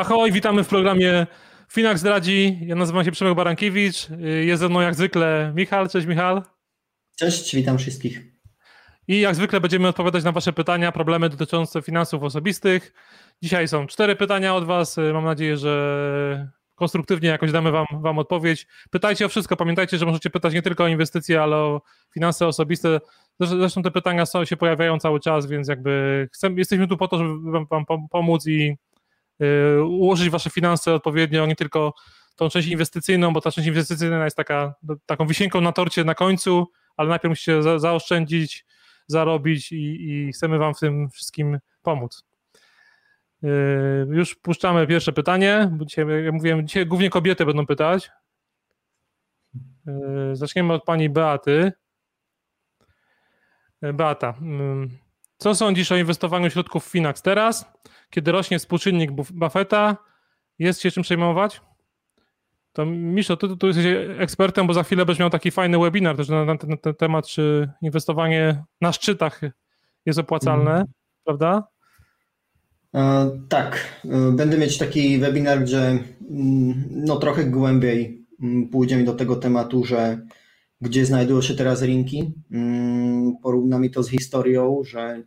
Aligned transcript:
Ahoj, 0.00 0.32
witamy 0.32 0.64
w 0.64 0.68
programie 0.68 1.26
Finak 1.72 1.98
zdradzi. 1.98 2.58
Ja 2.62 2.74
nazywam 2.74 3.04
się 3.04 3.10
Przemek 3.10 3.34
Barankiewicz. 3.34 4.08
Jest 4.44 4.60
ze 4.60 4.68
mną 4.68 4.80
jak 4.80 4.94
zwykle 4.94 5.52
Michał. 5.54 5.88
Cześć 5.88 6.06
Michał. 6.06 6.42
Cześć, 7.18 7.56
witam 7.56 7.78
wszystkich. 7.78 8.22
I 9.08 9.20
jak 9.20 9.34
zwykle 9.34 9.60
będziemy 9.60 9.88
odpowiadać 9.88 10.24
na 10.24 10.32
Wasze 10.32 10.52
pytania, 10.52 10.92
problemy 10.92 11.28
dotyczące 11.28 11.82
finansów 11.82 12.22
osobistych. 12.22 12.92
Dzisiaj 13.42 13.68
są 13.68 13.86
cztery 13.86 14.16
pytania 14.16 14.54
od 14.54 14.64
Was. 14.64 14.96
Mam 15.12 15.24
nadzieję, 15.24 15.56
że 15.56 16.50
konstruktywnie 16.74 17.28
jakoś 17.28 17.52
damy 17.52 17.70
wam, 17.70 17.86
wam 17.92 18.18
odpowiedź. 18.18 18.66
Pytajcie 18.90 19.26
o 19.26 19.28
wszystko. 19.28 19.56
Pamiętajcie, 19.56 19.98
że 19.98 20.06
możecie 20.06 20.30
pytać 20.30 20.54
nie 20.54 20.62
tylko 20.62 20.84
o 20.84 20.88
inwestycje, 20.88 21.42
ale 21.42 21.56
o 21.56 21.82
finanse 22.14 22.46
osobiste. 22.46 23.00
Zresztą 23.40 23.82
te 23.82 23.90
pytania 23.90 24.26
są, 24.26 24.44
się 24.44 24.56
pojawiają 24.56 24.98
cały 24.98 25.20
czas, 25.20 25.46
więc 25.46 25.68
jakby 25.68 26.28
chcemy, 26.32 26.58
jesteśmy 26.58 26.88
tu 26.88 26.96
po 26.96 27.08
to, 27.08 27.18
żeby 27.18 27.34
wam, 27.70 27.84
pomóc 28.10 28.46
i 28.46 28.76
ułożyć 29.84 30.30
wasze 30.30 30.50
finanse 30.50 30.94
odpowiednio, 30.94 31.46
nie 31.46 31.56
tylko 31.56 31.94
tą 32.36 32.48
część 32.48 32.68
inwestycyjną, 32.68 33.32
bo 33.32 33.40
ta 33.40 33.50
część 33.50 33.68
inwestycyjna 33.68 34.24
jest 34.24 34.36
taka, 34.36 34.74
taką 35.06 35.26
wisienką 35.26 35.60
na 35.60 35.72
torcie 35.72 36.04
na 36.04 36.14
końcu, 36.14 36.66
ale 36.96 37.08
najpierw 37.08 37.30
musicie 37.30 37.62
za, 37.62 37.78
zaoszczędzić, 37.78 38.66
zarobić 39.06 39.72
i, 39.72 40.10
i 40.10 40.32
chcemy 40.32 40.58
wam 40.58 40.74
w 40.74 40.78
tym 40.78 41.10
wszystkim 41.10 41.58
pomóc. 41.82 42.24
Yy, 43.42 44.06
już 44.10 44.34
puszczamy 44.34 44.86
pierwsze 44.86 45.12
pytanie, 45.12 45.70
bo 45.72 45.84
dzisiaj, 45.84 46.06
jak 46.24 46.34
mówiłem, 46.34 46.66
dzisiaj 46.66 46.86
głównie 46.86 47.10
kobiety 47.10 47.46
będą 47.46 47.66
pytać. 47.66 48.10
Yy, 49.86 50.36
zaczniemy 50.36 50.72
od 50.72 50.84
pani 50.84 51.10
Beaty. 51.10 51.72
Beata, 53.94 54.34
co 55.36 55.54
sądzisz 55.54 55.92
o 55.92 55.96
inwestowaniu 55.96 56.50
środków 56.50 56.86
w 56.86 56.90
Finax 56.90 57.22
teraz, 57.22 57.72
kiedy 58.10 58.32
rośnie 58.32 58.58
współczynnik 58.58 59.10
Buffetta? 59.12 59.96
Jest 60.58 60.80
się 60.80 60.90
czym 60.90 61.02
przejmować? 61.02 61.60
To 62.72 62.86
Miszo, 62.86 63.36
ty 63.36 63.56
tu 63.56 63.66
jesteś 63.66 63.86
ekspertem, 64.18 64.66
bo 64.66 64.74
za 64.74 64.82
chwilę 64.82 65.06
będziesz 65.06 65.20
miał 65.20 65.30
taki 65.30 65.50
fajny 65.50 65.78
webinar 65.78 66.16
też 66.16 66.28
na, 66.28 66.56
ten, 66.56 66.70
na 66.70 66.76
ten 66.76 66.94
temat, 66.94 67.26
czy 67.26 67.70
inwestowanie 67.82 68.64
na 68.80 68.92
szczytach 68.92 69.40
jest 70.06 70.18
opłacalne, 70.18 70.70
mm. 70.70 70.86
prawda? 71.24 71.68
E, 72.94 73.30
tak, 73.48 74.00
e, 74.04 74.32
będę 74.32 74.58
mieć 74.58 74.78
taki 74.78 75.18
webinar, 75.18 75.60
gdzie 75.60 75.98
mm, 76.30 76.84
no, 76.90 77.16
trochę 77.16 77.44
głębiej 77.44 78.26
mm, 78.42 78.68
pójdziemy 78.68 79.04
do 79.04 79.14
tego 79.14 79.36
tematu, 79.36 79.84
że 79.84 80.26
gdzie 80.80 81.06
znajdują 81.06 81.42
się 81.42 81.54
teraz 81.54 81.82
rynki. 81.82 82.32
Mm, 82.50 83.36
porównamy 83.42 83.90
to 83.90 84.02
z 84.02 84.10
historią, 84.10 84.80
że 84.84 85.22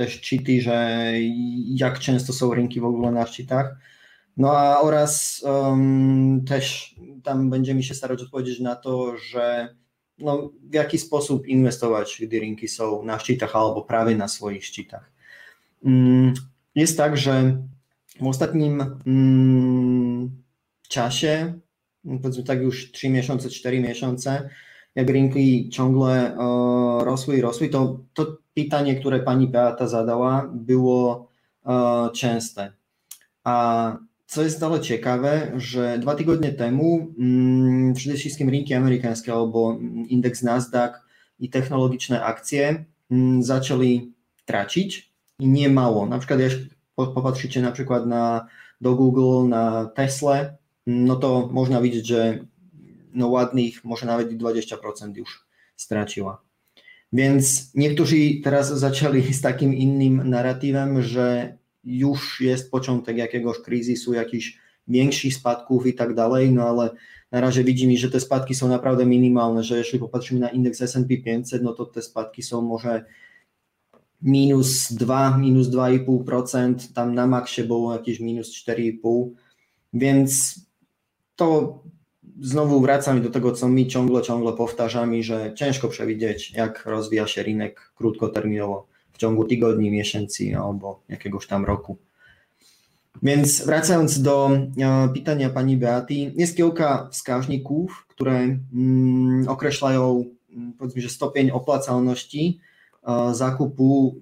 też 0.00 0.20
cheaty, 0.20 0.60
że 0.62 1.12
jak 1.66 1.98
często 1.98 2.32
są 2.32 2.54
rynki 2.54 2.80
w 2.80 2.84
ogóle 2.84 3.12
na 3.12 3.26
szczytach. 3.26 3.76
No 4.36 4.58
a 4.58 4.80
oraz 4.80 5.42
um, 5.44 6.44
też 6.44 6.94
tam 7.22 7.50
będziemy 7.50 7.82
się 7.82 7.94
starać 7.94 8.22
odpowiedzieć 8.22 8.60
na 8.60 8.76
to, 8.76 9.16
że 9.16 9.74
no, 10.18 10.50
w 10.62 10.74
jaki 10.74 10.98
sposób 10.98 11.46
inwestować, 11.46 12.18
gdy 12.20 12.40
rynki 12.40 12.68
są 12.68 13.04
na 13.04 13.18
szczytach 13.18 13.56
albo 13.56 13.82
prawie 13.82 14.16
na 14.16 14.28
swoich 14.28 14.64
szczytach. 14.64 15.12
Jest 16.74 16.96
tak, 16.96 17.16
że 17.16 17.62
w 18.20 18.26
ostatnim 18.26 18.98
mm, 19.06 20.42
czasie, 20.88 21.52
powiedzmy 22.22 22.44
tak 22.44 22.60
już 22.60 22.92
3 22.92 23.08
miesiące, 23.10 23.50
4 23.50 23.80
miesiące, 23.80 24.50
jak 24.94 25.10
rynki 25.10 25.68
ciągle 25.68 26.34
e, 26.34 26.36
rosły 27.04 27.36
i 27.36 27.40
rosły, 27.40 27.68
to, 27.68 28.00
to 28.14 28.39
pytanie, 28.54 28.94
które 28.94 29.20
pani 29.20 29.48
Beata 29.48 29.86
zadała, 29.88 30.50
było 30.54 31.28
e, 31.66 32.10
częste. 32.14 32.72
A 33.44 33.96
co 34.26 34.42
jest 34.42 34.60
dalej 34.60 34.80
ciekawe, 34.80 35.52
że 35.56 35.98
dwa 35.98 36.14
tygodnie 36.14 36.52
temu 36.52 37.14
mm, 37.18 37.94
przede 37.94 38.16
wszystkim 38.16 38.48
rynki 38.48 38.74
amerykańskie 38.74 39.32
albo 39.32 39.78
indeks 40.08 40.42
Nasdaq 40.42 41.00
i 41.40 41.50
technologiczne 41.50 42.24
akcje 42.24 42.84
mm, 43.10 43.42
zaczęli 43.42 44.12
tracić 44.44 45.12
i 45.38 45.48
nie 45.48 45.68
mało. 45.68 46.06
Na 46.06 46.18
przykład 46.18 46.40
jeśli 46.40 46.68
popatrzycie 46.96 47.62
na 47.62 47.72
przykład 47.72 48.06
na, 48.06 48.46
do 48.80 48.94
Google, 48.94 49.48
na 49.48 49.84
Tesla, 49.84 50.44
no 50.86 51.16
to 51.16 51.48
można 51.52 51.80
widzieć, 51.80 52.06
że 52.06 52.38
no 53.14 53.28
ładnych, 53.28 53.84
może 53.84 54.06
nawet 54.06 54.32
i 54.32 54.38
20% 54.38 55.16
już 55.16 55.46
straciła. 55.76 56.42
Więc 57.12 57.74
niektórzy 57.74 58.16
teraz 58.44 58.78
zaczęli 58.78 59.32
z 59.34 59.40
takim 59.40 59.74
innym 59.74 60.30
narratywem, 60.30 61.02
że 61.02 61.56
już 61.84 62.40
jest 62.40 62.70
początek 62.70 63.16
jakiegoś 63.16 63.58
kryzysu, 63.58 64.14
jakichś 64.14 64.58
większych 64.88 65.34
spadków 65.34 65.86
i 65.86 65.94
tak 65.94 66.14
dalej, 66.14 66.52
no 66.52 66.68
ale 66.68 66.90
na 67.32 67.40
razie 67.40 67.64
widzimy, 67.64 67.96
że 67.96 68.10
te 68.10 68.20
spadki 68.20 68.54
są 68.54 68.68
naprawdę 68.68 69.06
minimalne, 69.06 69.64
że 69.64 69.78
jeśli 69.78 69.98
popatrzymy 69.98 70.40
na 70.40 70.48
indeks 70.48 70.82
S&P 70.82 71.16
500, 71.16 71.62
no 71.62 71.72
to 71.72 71.86
te 71.86 72.02
spadki 72.02 72.42
są 72.42 72.62
może 72.62 73.04
minus 74.22 74.92
2, 74.92 75.38
minus 75.38 75.68
2,5%, 75.68 76.92
tam 76.94 77.14
na 77.14 77.26
maksie 77.26 77.64
było 77.64 77.92
jakieś 77.92 78.20
minus 78.20 78.64
4,5%, 78.68 79.30
więc 79.92 80.60
to 81.36 81.82
znowu 82.40 82.80
wracam 82.80 83.22
do 83.22 83.30
tego, 83.30 83.52
co 83.52 83.68
mi 83.68 83.88
ciągle, 83.88 84.22
ciągle 84.22 84.52
powtarzamy, 84.52 85.22
że 85.22 85.52
ciężko 85.54 85.88
przewidzieć, 85.88 86.52
jak 86.52 86.86
rozwija 86.86 87.26
się 87.26 87.42
rynek 87.42 87.92
krótkoterminowo 87.96 88.86
w 89.12 89.18
ciągu 89.18 89.44
tygodni, 89.44 89.90
miesięcy 89.90 90.56
albo 90.56 91.02
jakiegoś 91.08 91.46
tam 91.46 91.64
roku. 91.64 91.96
Więc 93.22 93.66
wracając 93.66 94.22
do 94.22 94.50
e, 94.78 95.08
pytania 95.14 95.50
pani 95.50 95.76
Beaty, 95.76 96.14
jest 96.14 96.56
kilka 96.56 97.08
wskaźników, 97.12 98.06
które 98.08 98.58
mm, 98.74 99.48
określają 99.48 100.24
mm, 100.52 100.72
powiedzmy, 100.78 101.02
że 101.02 101.08
stopień 101.08 101.50
opłacalności 101.50 102.60
E, 103.06 103.34
zakupu 103.34 104.20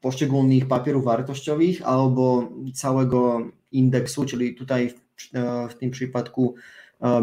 poszczególnych 0.00 0.68
papierów 0.68 1.04
wartościowych 1.04 1.82
albo 1.82 2.48
całego 2.74 3.40
indeksu, 3.72 4.24
czyli 4.24 4.54
tutaj 4.54 4.88
w, 4.88 5.36
e, 5.36 5.68
w 5.68 5.74
tym 5.74 5.90
przypadku 5.90 6.54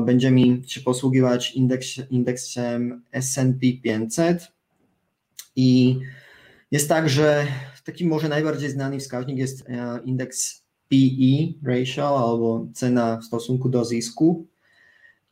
będziemy 0.05 0.61
się 0.67 0.81
posługiwać 0.81 1.51
indeks, 1.51 1.87
indeksem 2.09 3.01
S&P 3.11 3.67
500 3.83 4.51
i 5.55 5.99
jest 6.71 6.89
tak, 6.89 7.09
że 7.09 7.47
taki 7.83 8.07
może 8.07 8.29
najbardziej 8.29 8.69
znany 8.69 8.99
wskaźnik 8.99 9.37
jest 9.37 9.65
indeks 10.05 10.63
PE 10.89 11.53
ratio 11.63 12.29
albo 12.29 12.67
cena 12.73 13.17
w 13.17 13.25
stosunku 13.25 13.69
do 13.69 13.85
zysku. 13.85 14.45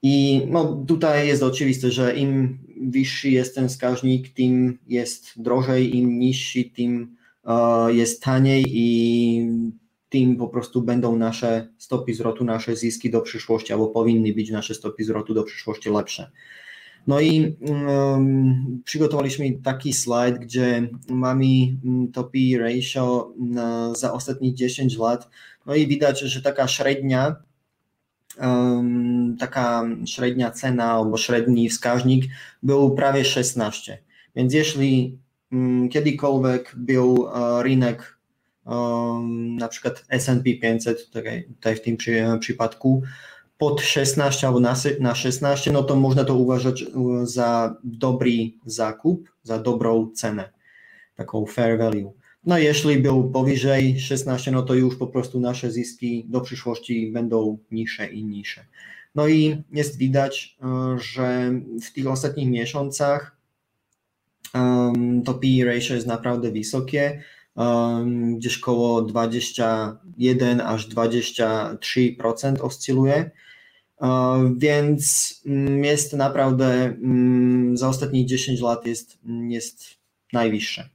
I 0.02 0.42
no, 0.48 0.86
tutaj 0.88 1.28
jest 1.28 1.44
oczywiste, 1.44 1.92
że 1.92 2.16
im 2.16 2.60
wyższy 2.82 3.30
jest 3.30 3.56
ten 3.56 3.70
wskaźnik, 3.70 4.34
tym 4.34 4.78
jest 4.88 5.42
drożej, 5.42 5.98
im 5.98 6.20
niższy, 6.20 6.64
tym 6.64 7.16
uh, 7.44 7.96
jest 7.96 8.24
taniej 8.24 8.66
i 8.68 9.48
tym 10.10 10.36
po 10.36 10.48
prostu 10.48 10.82
będą 10.82 11.16
nasze 11.16 11.68
stopy 11.78 12.14
zwrotu, 12.14 12.44
nasze 12.44 12.76
zyski 12.76 13.10
do 13.10 13.22
przyszłości, 13.22 13.74
albo 13.74 13.88
powinny 13.88 14.34
być 14.34 14.52
nasze 14.52 14.74
stopy 14.74 15.04
zwrotu 15.04 15.34
do 15.34 15.44
przyszłości 15.44 15.90
lepsze. 15.90 16.32
No 17.08 17.20
i 17.20 17.56
um, 17.62 18.82
przygotowaliśmy 18.86 19.52
taki 19.64 19.94
slajd, 19.94 20.38
gdzie 20.38 20.90
mamy 21.10 21.46
mm, 21.86 22.12
to 22.12 22.24
P 22.24 22.38
ratio 22.60 23.34
na, 23.40 23.96
za 23.96 24.14
ostatnich 24.14 24.54
10 24.54 24.98
lat. 24.98 25.30
No 25.66 25.76
i 25.76 25.88
widać, 25.88 26.20
że 26.20 26.42
taka 26.42 26.68
średnia 26.68 27.36
taka 29.40 29.84
średnia 30.06 30.52
cena 30.52 30.92
albo 30.92 31.18
średni 31.18 31.70
wskaźnik 31.70 32.26
był 32.64 32.96
prawie 32.96 33.26
16. 33.26 33.98
Więc 34.36 34.54
jeśli 34.54 35.18
mm, 35.52 35.90
kiedykolwiek 35.90 36.76
był 36.78 37.28
e, 37.28 37.64
na 39.58 39.68
przykład 39.68 40.06
S&P 40.10 40.54
500, 40.54 41.10
tutaj, 41.10 41.44
tutaj 41.44 41.76
w 41.76 41.82
tym 41.82 41.98
przypadku, 42.40 43.04
pod 43.60 43.82
16 43.82 44.48
albo 44.48 44.60
na 45.00 45.16
16, 45.16 45.72
no 45.72 45.84
to 45.84 45.96
można 45.96 46.26
to 46.26 46.36
uważać 46.36 46.82
e, 46.82 46.88
za 47.24 47.76
dobry 47.84 48.52
zakup, 48.66 49.30
za 49.44 49.60
dobrą 49.60 50.12
cenę, 50.16 50.50
taką 51.16 51.46
fair 51.46 51.78
value. 51.78 52.14
No 52.46 52.58
jeśli 52.58 52.98
był 52.98 53.32
powyżej 53.32 54.00
16, 54.00 54.52
no 54.52 54.62
to 54.62 54.74
już 54.74 54.96
po 54.96 55.08
prostu 55.08 55.40
nasze 55.40 55.72
zyski 55.72 56.26
do 56.30 56.42
przyszłości 56.42 57.12
będą 57.12 57.58
niższe 57.72 58.08
i 58.08 58.26
niższe. 58.26 58.66
No 59.16 59.28
i 59.28 59.64
jest 59.72 59.98
widać, 59.98 60.58
e, 60.64 60.98
że 61.00 61.52
w 61.84 61.94
tych 61.94 62.08
ostatnich 62.08 62.50
miesiącach 62.50 63.38
um, 64.54 65.24
to 65.24 65.34
PE 65.34 65.66
ratio 65.66 65.94
jest 65.94 66.08
naprawdę 66.08 66.52
wysokie, 66.52 67.24
gdzieś 68.36 68.60
koło 68.60 69.02
21 69.02 70.62
aż 70.62 70.90
23% 70.90 72.62
oscyluje. 72.62 73.32
Więc 74.58 75.34
um, 75.46 75.84
jest 75.84 76.14
naprawdę 76.14 76.94
um, 77.02 77.78
za 77.78 77.90
ostatnich 77.90 78.28
10 78.28 78.62
lat 78.62 78.86
jest, 78.86 79.18
jest 79.50 79.84
najwyższe. 80.34 80.90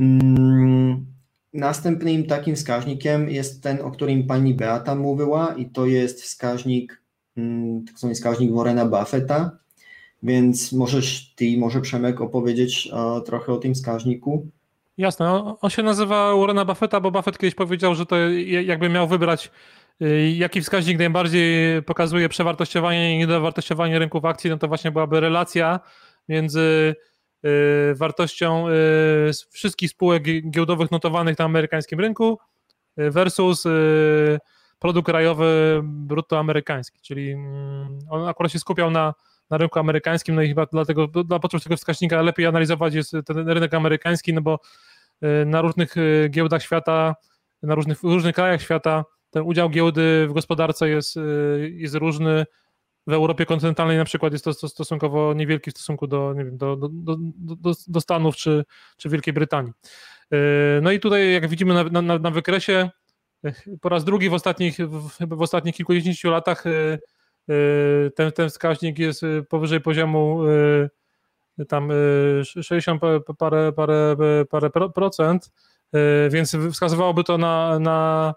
Mm, 0.00 1.06
następnym 1.52 2.26
takim 2.26 2.56
wskaźnikiem 2.56 3.30
jest 3.30 3.62
ten, 3.62 3.80
o 3.80 3.90
którym 3.90 4.26
pani 4.26 4.54
Beata 4.54 4.94
mówiła 4.94 5.54
i 5.54 5.66
to 5.66 5.86
jest 5.86 6.22
wskaźnik, 6.22 7.02
mm, 7.36 7.84
tak 7.84 7.98
zwany 7.98 8.14
wskaźnik 8.14 8.52
Warrena 8.52 8.86
Buffetta, 8.86 9.58
więc 10.22 10.72
możesz 10.72 11.34
ty, 11.36 11.58
może 11.58 11.80
Przemek 11.80 12.20
opowiedzieć 12.20 12.90
trochę 13.24 13.52
o 13.52 13.56
tym 13.56 13.74
wskaźniku? 13.74 14.46
Jasne, 14.98 15.56
on 15.60 15.70
się 15.70 15.82
nazywa 15.82 16.36
Warrena 16.36 16.64
Buffetta, 16.64 17.00
bo 17.00 17.10
Buffett 17.10 17.38
kiedyś 17.38 17.54
powiedział, 17.54 17.94
że 17.94 18.06
to 18.06 18.16
jakby 18.64 18.88
miał 18.88 19.08
wybrać 19.08 19.50
y, 20.02 20.30
jaki 20.36 20.60
wskaźnik 20.60 20.98
najbardziej 20.98 21.82
pokazuje 21.82 22.28
przewartościowanie 22.28 23.14
i 23.14 23.18
niedowartościowanie 23.18 23.98
rynków 23.98 24.24
akcji, 24.24 24.50
no 24.50 24.58
to 24.58 24.68
właśnie 24.68 24.90
byłaby 24.90 25.20
relacja 25.20 25.80
między 26.28 26.94
y, 27.44 27.94
wartością 27.94 28.68
y, 28.68 28.72
wszystkich 29.50 29.90
spółek 29.90 30.22
giełdowych 30.50 30.90
notowanych 30.90 31.38
na 31.38 31.44
amerykańskim 31.44 32.00
rynku 32.00 32.38
versus 32.96 33.64
produkt 34.78 35.06
krajowy 35.06 35.80
brutto 35.84 36.38
amerykański, 36.38 37.00
czyli 37.00 37.30
mm, 37.30 37.98
on 38.10 38.28
akurat 38.28 38.52
się 38.52 38.58
skupiał 38.58 38.90
na, 38.90 39.14
na 39.50 39.56
rynku 39.56 39.78
amerykańskim, 39.78 40.34
no 40.34 40.42
i 40.42 40.48
chyba 40.48 40.66
dlatego 40.66 41.06
dla 41.06 41.38
potrzeb 41.38 41.62
tego 41.62 41.76
wskaźnika 41.76 42.22
lepiej 42.22 42.46
analizować 42.46 42.94
jest 42.94 43.12
ten 43.26 43.48
rynek 43.48 43.74
amerykański, 43.74 44.34
no 44.34 44.40
bo 44.40 44.58
na 45.46 45.60
różnych 45.60 45.94
giełdach 46.30 46.62
świata, 46.62 47.14
na 47.62 47.74
różnych, 47.74 47.98
w 47.98 48.04
różnych 48.04 48.34
krajach 48.34 48.62
świata 48.62 49.04
ten 49.30 49.42
udział 49.42 49.70
giełdy 49.70 50.26
w 50.28 50.32
gospodarce 50.32 50.88
jest, 50.88 51.18
jest 51.70 51.94
różny, 51.94 52.44
w 53.06 53.12
Europie 53.12 53.46
kontynentalnej 53.46 53.96
na 53.96 54.04
przykład 54.04 54.32
jest 54.32 54.44
to 54.44 54.52
stosunkowo 54.52 55.34
niewielki 55.34 55.70
w 55.70 55.74
stosunku 55.74 56.06
do, 56.06 56.34
nie 56.36 56.44
wiem, 56.44 56.56
do, 56.56 56.76
do, 56.76 56.88
do, 57.38 57.72
do 57.88 58.00
Stanów 58.00 58.36
czy, 58.36 58.64
czy 58.96 59.08
Wielkiej 59.08 59.34
Brytanii. 59.34 59.72
No 60.82 60.92
i 60.92 61.00
tutaj, 61.00 61.32
jak 61.32 61.48
widzimy 61.48 61.74
na, 61.74 62.02
na, 62.02 62.18
na 62.18 62.30
wykresie, 62.30 62.90
po 63.80 63.88
raz 63.88 64.04
drugi 64.04 64.28
w 64.28 64.34
ostatnich, 64.34 64.76
chyba 65.18 65.36
w 65.36 65.42
ostatnich 65.42 65.74
kilkudziesięciu 65.74 66.30
latach 66.30 66.64
ten, 68.14 68.32
ten 68.32 68.48
wskaźnik 68.48 68.98
jest 68.98 69.22
powyżej 69.48 69.80
poziomu 69.80 70.40
tam 71.68 71.90
60 72.62 73.02
parę, 73.38 73.72
parę, 73.72 74.16
parę 74.50 74.70
procent, 74.94 75.52
więc 76.30 76.56
wskazywałoby 76.72 77.24
to 77.24 77.38
na, 77.38 77.78
na 77.78 78.34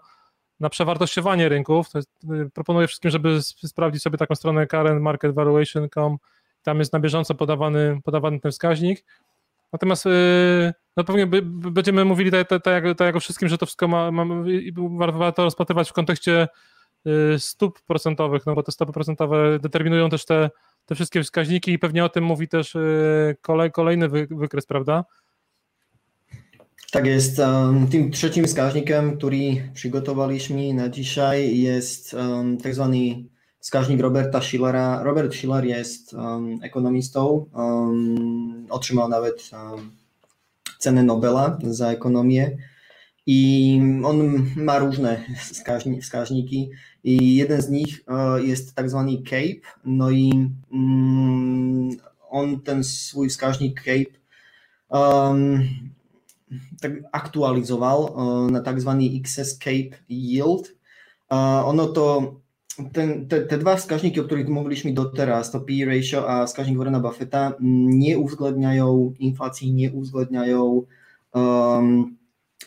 na 0.60 0.70
przewartościowanie 0.70 1.48
rynków. 1.48 1.86
Y, 1.96 2.50
proponuję 2.54 2.86
wszystkim, 2.86 3.10
żeby 3.10 3.42
sprawdzić 3.42 4.02
sobie 4.02 4.18
taką 4.18 4.34
stronę 4.34 4.66
currentmarketvaluation.com. 4.66 6.18
Tam 6.62 6.78
jest 6.78 6.92
na 6.92 7.00
bieżąco 7.00 7.34
podawany, 7.34 8.00
podawany 8.04 8.40
ten 8.40 8.52
wskaźnik. 8.52 9.04
Natomiast 9.72 10.06
y, 10.06 10.72
no 10.96 11.04
pewnie 11.04 11.26
będziemy 11.50 12.04
mówili 12.04 12.30
tak, 12.30 12.48
tak, 12.48 12.62
tak, 12.62 12.84
tak 12.84 13.06
jak 13.06 13.16
o 13.16 13.20
wszystkim, 13.20 13.48
że 13.48 13.58
to 13.58 13.66
wszystko 13.66 13.88
ma, 13.88 14.10
ma, 14.10 14.24
warto 15.12 15.44
rozpatrywać 15.44 15.90
w 15.90 15.92
kontekście 15.92 16.42
y, 16.42 16.48
stóp 17.38 17.80
procentowych, 17.80 18.46
no 18.46 18.54
bo 18.54 18.62
te 18.62 18.72
stopy 18.72 18.92
procentowe 18.92 19.58
determinują 19.58 20.10
też 20.10 20.24
te, 20.24 20.50
te 20.86 20.94
wszystkie 20.94 21.22
wskaźniki 21.22 21.72
i 21.72 21.78
pewnie 21.78 22.04
o 22.04 22.08
tym 22.08 22.24
mówi 22.24 22.48
też 22.48 22.76
kolej, 23.40 23.72
kolejny 23.72 24.08
wykres, 24.30 24.66
prawda? 24.66 25.04
Tak 26.92 27.06
jest. 27.06 27.40
Tym 27.90 28.10
trzecim 28.10 28.44
wskaźnikiem, 28.44 29.16
który 29.16 29.70
przygotowaliśmy 29.74 30.74
na 30.74 30.88
dzisiaj 30.88 31.58
jest 31.58 32.16
tak 32.62 32.74
zwany 32.74 32.98
wskaźnik 33.60 34.00
Roberta 34.00 34.40
Schillera. 34.40 35.02
Robert 35.02 35.34
Schiller 35.34 35.64
jest 35.64 36.16
ekonomistą, 36.62 37.46
otrzymał 38.70 39.08
nawet 39.08 39.50
cenę 40.78 41.02
Nobela 41.02 41.58
za 41.62 41.90
ekonomię 41.90 42.56
i 43.26 43.80
on 44.04 44.46
ma 44.56 44.78
różne 44.78 45.24
wskaźniki 46.00 46.70
jeden 47.04 47.62
z 47.62 47.68
nich 47.68 48.04
e, 48.08 48.42
jest 48.42 48.74
tak 48.74 48.90
zwany 48.90 49.22
CAPE, 49.22 49.60
no 49.84 50.10
i 50.10 50.50
mm, 50.72 51.90
on 52.30 52.60
ten 52.60 52.84
swój 52.84 53.28
wskaźnik 53.28 53.82
CAPE 53.82 54.20
tak 56.80 56.92
aktualizował 57.12 58.06
e, 58.06 58.50
na 58.52 58.60
tak 58.60 58.80
zwany 58.80 59.04
X-Escape 59.20 59.96
Yield. 60.08 60.74
E, 61.32 61.36
ono 61.64 61.86
to, 61.86 62.34
ten, 62.92 63.28
te, 63.28 63.40
te 63.40 63.58
dwa 63.58 63.76
wskaźniki, 63.76 64.20
o 64.20 64.24
których 64.24 64.48
mówiliśmy 64.48 64.92
doteraz, 64.92 65.50
to 65.50 65.60
PE 65.60 65.84
ratio 65.86 66.30
a 66.30 66.46
wskaźnik 66.46 66.78
Warrena 66.78 67.00
Buffetta, 67.00 67.52
nie 67.60 68.18
uwzględniają 68.18 69.14
inflacji, 69.18 69.72
nie 69.72 69.92
uwzględniają 69.92 70.82
um, 71.34 72.16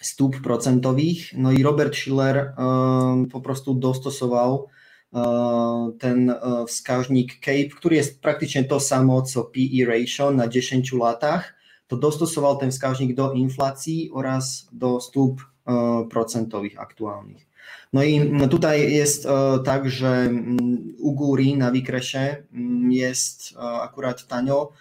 stóp 0.05 0.41
procentowych. 0.41 1.33
No 1.37 1.51
i 1.51 1.63
Robert 1.63 1.95
Schiller 1.95 2.53
um, 2.57 3.25
po 3.25 3.41
prostu 3.41 3.73
dostosował 3.73 4.67
um, 5.11 5.97
ten 5.97 6.33
wskaźnik 6.67 7.39
CAPE, 7.39 7.75
który 7.75 7.95
jest 7.95 8.21
praktycznie 8.21 8.63
to 8.63 8.79
samo 8.79 9.21
co 9.21 9.43
PE 9.43 9.85
ratio 9.85 10.31
na 10.31 10.47
10 10.47 10.93
latach 10.93 11.63
to 11.87 11.97
dostosował 11.97 12.57
ten 12.57 12.71
wskaźnik 12.71 13.15
do 13.15 13.33
inflacji 13.33 14.09
oraz 14.13 14.67
do 14.71 15.01
stóp 15.01 15.41
procentowych 16.09 16.79
aktualnych. 16.79 17.47
No 17.93 18.03
i 18.03 18.31
tutaj 18.49 18.93
jest 18.93 19.27
tak, 19.65 19.89
że 19.89 20.07
mm, 20.07 20.95
u 20.99 21.11
góry 21.11 21.57
na 21.57 21.71
wykresie 21.71 22.43
mm, 22.53 22.91
jest 22.91 23.53
akurat 23.81 24.27
tanio, 24.27 24.71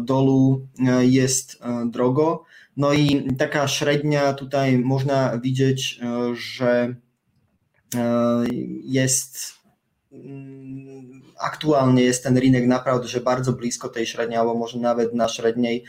dolu 0.00 0.66
jest 1.00 1.62
drogo. 1.86 2.44
No 2.80 2.92
i 2.92 3.36
taka 3.38 3.68
średnia 3.68 4.32
tutaj 4.32 4.78
można 4.78 5.38
widzieć, 5.38 6.00
że 6.34 6.94
jest 8.84 9.54
mm, 10.12 11.22
aktualnie 11.40 12.02
jest 12.02 12.22
ten 12.22 12.38
rynek 12.38 12.66
naprawdę, 12.66 13.08
że 13.08 13.20
bardzo 13.20 13.52
blisko 13.52 13.88
tej 13.88 14.06
średniej, 14.06 14.38
albo 14.38 14.54
może 14.54 14.78
nawet 14.78 15.14
na 15.14 15.28
średniej 15.28 15.84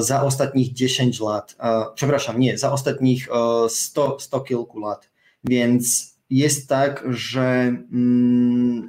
za 0.00 0.22
ostatnich 0.22 0.72
10 0.72 1.20
lat, 1.20 1.56
przepraszam, 1.94 2.40
nie, 2.40 2.58
za 2.58 2.72
ostatnich 2.72 3.28
100, 3.68 4.20
100 4.20 4.40
kilku 4.40 4.78
lat. 4.78 5.10
Więc 5.44 6.14
jest 6.30 6.68
tak, 6.68 7.04
że 7.08 7.76
mm, 7.92 8.88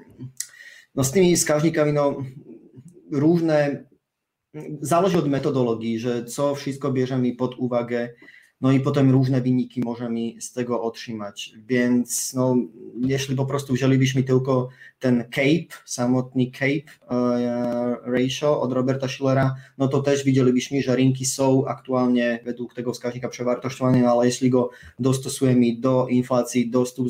no 0.95 1.03
z 1.03 1.11
tymi 1.11 1.35
wskaźnikami 1.35 1.93
no, 1.93 2.23
różne, 3.11 3.83
zależy 4.81 5.17
od 5.17 5.29
metodologii, 5.29 5.99
że 5.99 6.25
co 6.25 6.55
wszystko 6.55 6.91
bierzemy 6.91 7.35
pod 7.35 7.55
uwagę, 7.55 8.09
no 8.61 8.71
i 8.71 8.79
potem 8.79 9.11
różne 9.11 9.41
wyniki 9.41 9.81
możemy 9.85 10.41
z 10.41 10.53
tego 10.53 10.81
otrzymać. 10.81 11.53
Więc 11.67 12.33
no, 12.33 12.55
jeśli 13.01 13.35
po 13.35 13.45
prostu 13.45 13.73
wzięlibyśmy 13.73 14.23
tylko 14.23 14.69
ten 14.99 15.23
CAPE, 15.29 15.81
samotny 15.85 16.51
CAPE 16.51 16.91
e, 17.09 17.95
ratio 18.03 18.61
od 18.61 18.73
Roberta 18.73 19.07
Schillera, 19.07 19.55
no 19.77 19.87
to 19.87 20.01
też 20.01 20.23
widzielibyśmy, 20.23 20.81
że 20.81 20.95
rynki 20.95 21.25
są 21.25 21.65
aktualnie 21.65 22.39
według 22.45 22.73
tego 22.73 22.93
wskaźnika 22.93 23.29
przewartościowane, 23.29 24.01
no 24.01 24.11
ale 24.11 24.25
jeśli 24.25 24.49
go 24.49 24.69
dostosujemy 24.99 25.75
do 25.79 26.07
inflacji, 26.07 26.69
do 26.69 26.85
stóp 26.85 27.07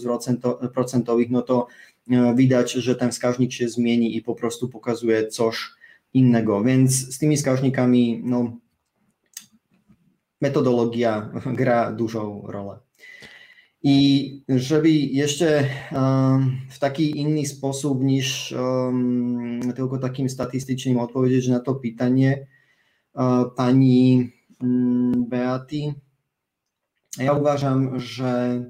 procentowych, 0.74 1.29
no 1.29 1.41
to 1.41 1.67
e, 2.12 2.36
widać, 2.36 2.71
że 2.71 2.95
ten 2.95 3.12
wskaźnik 3.12 3.53
się 3.53 3.69
zmieni 3.69 4.17
i 4.17 4.21
po 4.21 4.36
prostu 4.36 4.69
pokazuje 4.69 5.27
coś 5.27 5.80
innego. 6.13 6.63
Więc 6.63 7.15
z 7.15 7.18
tymi 7.18 7.38
wskaźnikami, 7.38 8.22
no 8.24 8.58
metodologia 10.41 11.32
gra 11.60 11.91
dużą 11.91 12.44
rolę. 12.48 12.80
I 13.84 14.44
żeby 14.50 14.89
jeszcze 14.91 15.70
w 16.70 16.80
taki 16.80 17.20
inny 17.20 17.46
sposób 17.46 18.03
niż 18.03 18.56
tylko 19.75 19.98
takim 19.98 20.30
statystycznym 20.30 21.00
odpowiedzieć 21.00 21.48
na 21.48 21.60
to 21.60 21.75
pytanie 21.75 22.48
uh, 23.13 23.56
pani 23.56 24.32
um, 24.62 25.25
Beaty, 25.30 25.94
ja 27.18 27.34
uważam, 27.34 28.00
że 28.00 28.63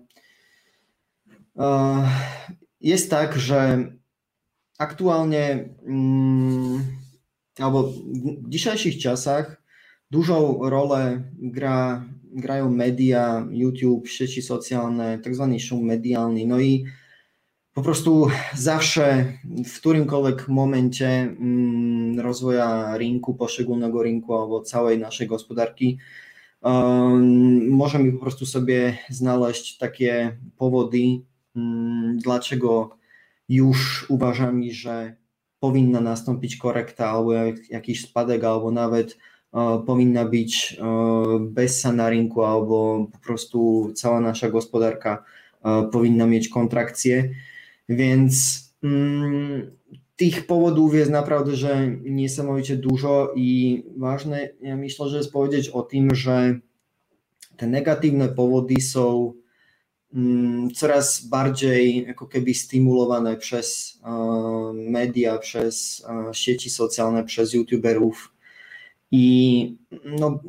uh, 1.54 2.10
jest 2.82 3.10
tak, 3.10 3.38
że 3.38 3.92
aktualnie 4.78 5.70
mm, 5.86 7.01
albo 7.60 7.84
w 8.44 8.50
dzisiejszych 8.50 8.98
czasach 8.98 9.62
Dużą 10.12 10.70
rolę 10.70 11.24
gra, 11.34 12.06
grają 12.24 12.72
media, 12.72 13.48
YouTube, 13.52 14.08
sieci 14.08 14.42
socjalne, 14.42 15.20
tak 15.20 15.36
zwany 15.36 15.60
szum 15.60 15.86
medialny. 15.86 16.46
No 16.46 16.60
i 16.60 16.86
po 17.74 17.82
prostu 17.82 18.28
zawsze 18.56 19.26
w 19.66 19.80
którymkolwiek 19.80 20.48
momencie 20.48 21.08
mm, 21.08 22.20
rozwoja 22.20 22.98
rynku, 22.98 23.34
poszczególnego 23.36 24.04
rynku 24.04 24.36
albo 24.36 24.62
całej 24.62 25.00
naszej 25.00 25.28
gospodarki, 25.28 25.98
możemy 27.70 28.12
po 28.12 28.20
prostu 28.20 28.46
sobie 28.46 28.98
znaleźć 29.10 29.78
takie 29.78 30.38
powody, 30.58 31.00
um, 31.56 32.18
dlaczego 32.24 32.98
już 33.50 34.06
uważamy, 34.10 34.72
że 34.72 35.16
powinna 35.62 36.02
nastąpić 36.02 36.58
korekta 36.58 37.10
albo 37.10 37.34
jakiś 37.70 38.02
spadek, 38.10 38.44
albo 38.44 38.72
nawet 38.72 39.18
powinna 39.86 40.26
byť 40.26 40.82
bez 41.54 41.84
sa 41.86 41.92
na 41.94 42.10
rynku 42.10 42.42
alebo 42.42 43.08
po 43.12 43.20
prostu 43.20 43.92
cała 43.94 44.20
nasza 44.20 44.50
gospodarka 44.50 45.24
powinna 45.92 46.26
mieć 46.26 46.50
kontrakcje. 46.50 47.30
Więc 47.90 48.34
mm, 48.84 49.72
tych 50.16 50.48
powodów 50.48 50.96
jest 50.96 51.12
naprawdę, 51.12 51.56
że 51.56 51.92
niesamowicie 52.04 52.76
dużo 52.78 53.34
i 53.36 53.84
ważne, 53.98 54.50
ja 54.62 54.78
myślę, 54.78 55.10
że 55.10 55.18
jest 55.18 55.32
powiedzieć 55.32 55.70
o 55.70 55.82
tym, 55.82 56.16
że 56.16 56.60
te 57.58 57.68
negatywne 57.68 58.30
powody 58.30 58.82
są 58.82 59.34
coraz 60.76 61.26
bardziej 61.26 62.08
jako 62.08 62.28
keby 62.28 62.54
stymulowane 62.54 63.38
przez 63.38 64.00
media, 64.74 65.38
przez 65.38 66.06
sieci 66.34 66.70
socjalne, 66.70 67.24
przez 67.24 67.54
youtuberów 67.54 68.34
i 69.12 69.78
no, 70.06 70.40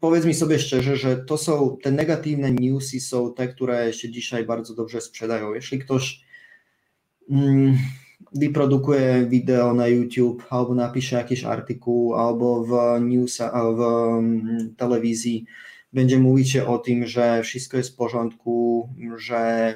powiedz 0.00 0.24
mi 0.24 0.34
sobie 0.34 0.58
szczerze, 0.58 0.96
że 0.96 1.16
to 1.16 1.38
są 1.38 1.76
te 1.82 1.90
negatywne 1.90 2.52
newsy 2.52 3.00
są 3.00 3.34
te, 3.34 3.48
które 3.48 3.92
się 3.92 4.10
dzisiaj 4.10 4.44
bardzo 4.46 4.74
dobrze 4.74 5.00
sprzedają. 5.00 5.54
Jeśli 5.54 5.78
ktoś 5.78 6.24
mm, 7.30 7.78
vyprodukuje 8.34 9.26
video 9.28 9.74
na 9.74 9.88
YouTube 9.88 10.44
albo 10.50 10.74
napisze 10.74 11.16
jakiś 11.16 11.44
artykuł 11.44 12.14
albo 12.14 12.64
w 12.64 13.00
news, 13.00 13.38
w 13.76 13.80
mm, 14.18 14.74
telewizji 14.76 15.44
będzie 15.94 16.18
mówić 16.18 16.56
o 16.56 16.78
tym, 16.78 17.06
że 17.06 17.42
wszystko 17.42 17.76
jest 17.76 17.92
w 17.92 17.96
porządku, 17.96 18.88
że 19.16 19.74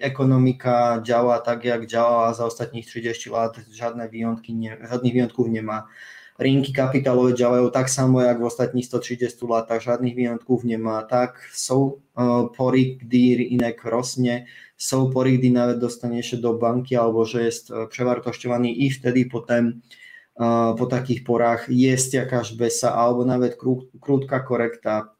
ekonomika 0.00 1.00
działa 1.04 1.38
tak 1.38 1.64
jak 1.64 1.86
działa 1.86 2.34
za 2.34 2.44
ostatnich 2.44 2.86
30 2.86 3.30
lat, 3.30 3.56
żadne 3.70 4.08
wyjątki 4.08 4.54
nie, 4.54 4.76
żadnych 4.90 5.12
wyjątków 5.12 5.48
nie 5.48 5.62
ma. 5.62 5.86
Rynki 6.38 6.72
kapitałowe 6.72 7.34
działają 7.34 7.70
tak 7.70 7.90
samo 7.90 8.22
jak 8.22 8.40
w 8.40 8.44
ostatnich 8.44 8.86
130 8.86 9.46
latach, 9.46 9.82
żadnych 9.82 10.14
wyjątków 10.14 10.64
nie 10.64 10.78
ma. 10.78 11.02
Tak, 11.02 11.50
są 11.52 12.00
pory, 12.56 12.96
gdy 12.96 13.36
rynek 13.38 13.84
rośnie, 13.84 14.46
są 14.76 15.10
pory, 15.10 15.38
gdy 15.38 15.50
nawet 15.50 15.78
dostanie 15.78 16.22
się 16.22 16.36
do 16.36 16.54
banki 16.54 16.96
albo 16.96 17.24
że 17.24 17.44
jest 17.44 17.72
przewartościowany 17.90 18.70
i 18.70 18.90
wtedy 18.90 19.26
potem 19.32 19.80
po 20.78 20.86
takich 20.86 21.24
porach 21.24 21.66
jest 21.68 22.14
jakaś 22.14 22.56
besa 22.56 22.94
albo 22.94 23.24
nawet 23.24 23.58
krótka 24.00 24.40
korekta, 24.40 25.14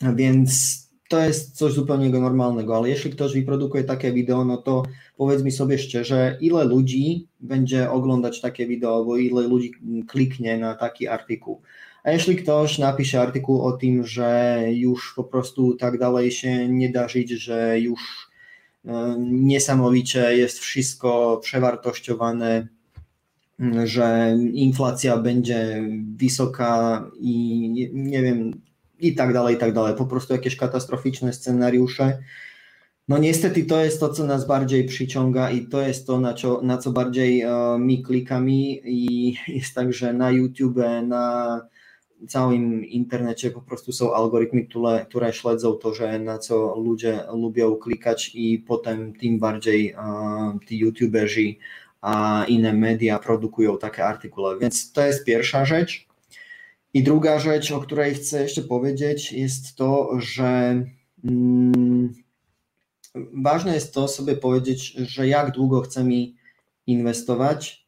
więc 0.00 0.78
to 1.08 1.20
jest 1.20 1.56
coś 1.56 1.72
zupełnie 1.72 2.10
normalnego, 2.10 2.76
ale 2.76 2.88
jeśli 2.88 3.10
ktoś 3.10 3.34
wyprodukuje 3.34 3.84
takie 3.84 4.12
wideo, 4.12 4.44
no 4.44 4.56
to 4.56 4.82
powiedz 5.16 5.42
mi 5.42 5.50
sobie 5.50 5.78
szczerze, 5.78 6.38
ile 6.40 6.64
ludzi 6.64 7.26
będzie 7.40 7.90
oglądać 7.90 8.40
takie 8.40 8.66
wideo, 8.66 8.96
albo 8.96 9.16
ile 9.16 9.42
ludzi 9.42 9.72
kliknie 10.08 10.58
na 10.58 10.74
taki 10.74 11.08
artykuł. 11.08 11.62
A 12.04 12.10
jeśli 12.10 12.36
ktoś 12.36 12.78
napisze 12.78 13.20
artykuł 13.20 13.62
o 13.62 13.72
tym, 13.72 14.06
że 14.06 14.62
już 14.70 15.12
po 15.16 15.24
prostu 15.24 15.74
tak 15.74 15.98
dalej 15.98 16.30
się 16.30 16.68
nie 16.68 16.90
da 16.90 17.08
żyć, 17.08 17.30
że 17.30 17.80
już 17.80 18.30
e, 18.84 19.16
niesamowicie 19.18 20.36
jest 20.36 20.58
wszystko 20.58 21.40
przewartościowane, 21.42 22.68
że 23.84 24.36
inflacja 24.52 25.16
będzie 25.16 25.88
wysoka 26.16 27.04
i 27.20 27.68
nie 27.92 28.22
wiem, 28.22 28.60
i 29.00 29.14
tak 29.14 29.32
dalej, 29.32 29.54
i 29.54 29.58
tak 29.58 29.72
dalej. 29.72 29.94
Po 29.96 30.06
prostu 30.06 30.32
jakieś 30.32 30.56
katastroficzne 30.56 31.32
scenariusze. 31.32 32.18
No 33.08 33.18
niestety 33.18 33.64
to 33.64 33.84
jest 33.84 34.00
to, 34.00 34.08
co 34.08 34.24
nas 34.24 34.46
bardziej 34.46 34.84
przyciąga 34.84 35.50
i 35.50 35.66
to 35.66 35.82
jest 35.82 36.06
to, 36.06 36.20
na 36.20 36.34
co, 36.34 36.62
na 36.62 36.78
co 36.78 36.92
bardziej 36.92 37.44
uh, 37.44 37.50
my 37.78 38.02
klikamy 38.02 38.52
i 38.84 39.34
jest 39.48 39.74
tak, 39.74 39.92
że 39.92 40.12
na 40.12 40.30
YouTube, 40.30 40.78
na 41.02 41.60
całym 42.28 42.84
internecie 42.84 43.50
po 43.50 43.60
prostu 43.62 43.92
są 43.92 44.14
algorytmy, 44.14 44.64
które, 44.64 45.06
które 45.08 45.32
śledzą 45.32 45.72
to, 45.72 45.94
że 45.94 46.18
na 46.18 46.38
co 46.38 46.76
ludzie 46.76 47.20
lubią 47.34 47.76
klikać 47.76 48.30
i 48.34 48.58
potem 48.58 49.12
tym 49.12 49.38
bardziej 49.38 49.94
uh, 49.94 50.64
ci 50.64 50.78
youtuberzy 50.78 51.54
a 52.00 52.44
inne 52.48 52.72
media 52.72 53.18
produkują 53.18 53.78
takie 53.78 54.04
artykuły. 54.04 54.58
Więc 54.58 54.92
to 54.92 55.06
jest 55.06 55.24
pierwsza 55.24 55.64
rzecz. 55.64 56.07
I 56.98 57.02
druga 57.02 57.38
rzecz, 57.38 57.72
o 57.72 57.80
której 57.80 58.14
chcę 58.14 58.42
jeszcze 58.42 58.62
powiedzieć, 58.62 59.32
jest 59.32 59.76
to, 59.76 60.20
że 60.20 60.82
mm, 61.24 62.14
ważne 63.42 63.74
jest 63.74 63.94
to 63.94 64.08
sobie 64.08 64.36
powiedzieć, 64.36 64.92
że 64.92 65.28
jak 65.28 65.50
długo 65.50 65.80
chcemy 65.80 66.14
inwestować, 66.86 67.86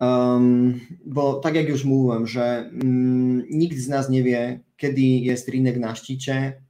um, 0.00 0.80
bo 1.06 1.34
tak 1.34 1.54
jak 1.54 1.68
już 1.68 1.84
mówiłem, 1.84 2.26
że 2.26 2.70
um, 2.72 3.44
nikt 3.50 3.78
z 3.78 3.88
nas 3.88 4.08
nie 4.08 4.22
wie, 4.22 4.60
kiedy 4.76 5.00
jest 5.00 5.48
rynek 5.48 5.76
na 5.76 5.94
szczycie, 5.94 6.62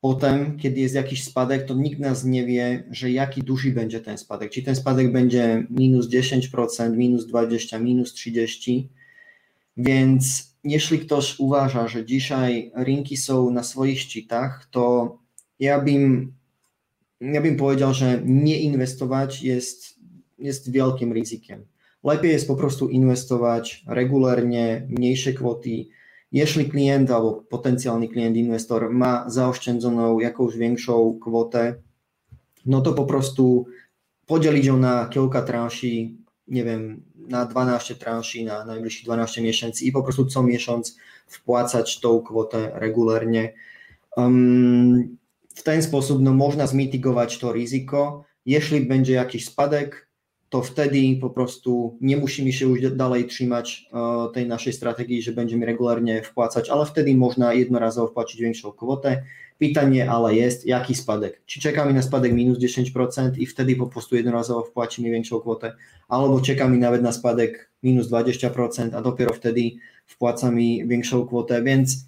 potem, 0.00 0.58
kiedy 0.58 0.80
jest 0.80 0.94
jakiś 0.94 1.24
spadek, 1.24 1.66
to 1.66 1.74
nikt 1.74 2.00
nas 2.00 2.24
nie 2.24 2.46
wie, 2.46 2.84
że 2.90 3.10
jaki 3.10 3.42
duży 3.42 3.70
będzie 3.70 4.00
ten 4.00 4.18
spadek. 4.18 4.50
Czy 4.50 4.62
ten 4.62 4.76
spadek 4.76 5.12
będzie 5.12 5.66
minus 5.70 6.08
10%, 6.08 6.96
minus 6.96 7.26
20%, 7.32 7.80
minus 7.80 8.14
30%, 8.14 8.88
więc 9.76 10.51
jeśli 10.64 10.98
ktoś 10.98 11.38
uważa, 11.38 11.88
że 11.88 12.06
dzisiaj 12.06 12.72
rynki 12.74 13.16
są 13.16 13.50
na 13.50 13.62
swoich 13.62 14.00
szczytach, 14.00 14.68
to 14.70 15.18
ja 15.58 15.80
bym, 15.80 16.32
ja 17.20 17.40
bym 17.40 17.56
powiedział, 17.56 17.94
że 17.94 18.22
nie 18.24 18.60
inwestować 18.60 19.42
jest, 19.42 19.98
jest 20.38 20.72
wielkim 20.72 21.12
ryzykiem. 21.12 21.64
Lepiej 22.04 22.32
jest 22.32 22.46
po 22.46 22.56
prostu 22.56 22.88
inwestować 22.88 23.84
regularnie, 23.86 24.86
mniejsze 24.88 25.32
kwoty. 25.32 25.86
Jeśli 26.32 26.64
klient 26.64 27.10
albo 27.10 27.32
potencjalny 27.34 28.08
klient, 28.08 28.36
inwestor 28.36 28.90
ma 28.90 29.30
zaoszczędzoną 29.30 30.20
jakąś 30.20 30.56
większą 30.56 31.18
kwotę, 31.22 31.74
no 32.66 32.80
to 32.80 32.92
po 32.92 33.04
prostu 33.04 33.66
podzielić 34.26 34.66
ją 34.66 34.76
na 34.76 35.08
kilka 35.08 35.42
transzy, 35.42 35.86
nie 36.48 36.64
wiem, 36.64 37.02
na 37.28 37.44
12 37.44 37.94
transzy 37.94 38.44
na 38.44 38.64
najbliższych 38.64 39.04
12 39.04 39.42
miesięcy 39.42 39.84
i 39.84 39.92
po 39.92 40.02
prostu 40.02 40.26
co 40.26 40.42
miesiąc 40.42 40.96
wpłacać 41.26 42.00
tą 42.00 42.22
kwotę 42.22 42.70
regularnie. 42.74 43.54
Um, 44.16 45.16
w 45.54 45.62
ten 45.62 45.82
sposób 45.82 46.22
no, 46.22 46.32
można 46.32 46.66
zmitygować 46.66 47.38
to 47.38 47.52
ryzyko. 47.52 48.24
Jeśli 48.46 48.80
będzie 48.80 49.12
jakiś 49.12 49.44
spadek, 49.44 50.08
to 50.48 50.62
wtedy 50.62 50.98
po 51.20 51.30
prostu 51.30 51.98
nie 52.00 52.16
musimy 52.16 52.52
się 52.52 52.68
już 52.68 52.96
dalej 52.96 53.26
trzymać 53.26 53.86
uh, 53.92 54.32
tej 54.34 54.46
naszej 54.46 54.72
strategii, 54.72 55.22
że 55.22 55.32
będziemy 55.32 55.66
regularnie 55.66 56.22
wpłacać, 56.22 56.70
ale 56.70 56.86
wtedy 56.86 57.16
można 57.16 57.54
jednorazowo 57.54 58.08
wpłacić 58.08 58.40
większą 58.40 58.72
kwotę 58.72 59.22
Pytanie 59.62 60.10
ale 60.10 60.34
jest, 60.34 60.66
jaki 60.66 60.94
spadek? 60.94 61.42
Czy 61.46 61.60
czekamy 61.60 61.92
na 61.92 62.02
spadek 62.02 62.32
minus 62.32 62.58
10% 62.58 63.38
i 63.38 63.46
wtedy 63.46 63.76
po 63.76 63.86
prostu 63.86 64.16
jednorazowo 64.16 64.64
wpłacimy 64.64 65.10
większą 65.10 65.40
kwotę, 65.40 65.72
albo 66.08 66.40
czekamy 66.40 66.78
nawet 66.78 67.02
na 67.02 67.12
spadek 67.12 67.70
minus 67.82 68.08
20%, 68.08 68.96
a 68.96 69.02
dopiero 69.02 69.34
wtedy 69.34 69.60
wpłacamy 70.06 70.86
większą 70.86 71.26
kwotę, 71.26 71.62
więc 71.62 72.06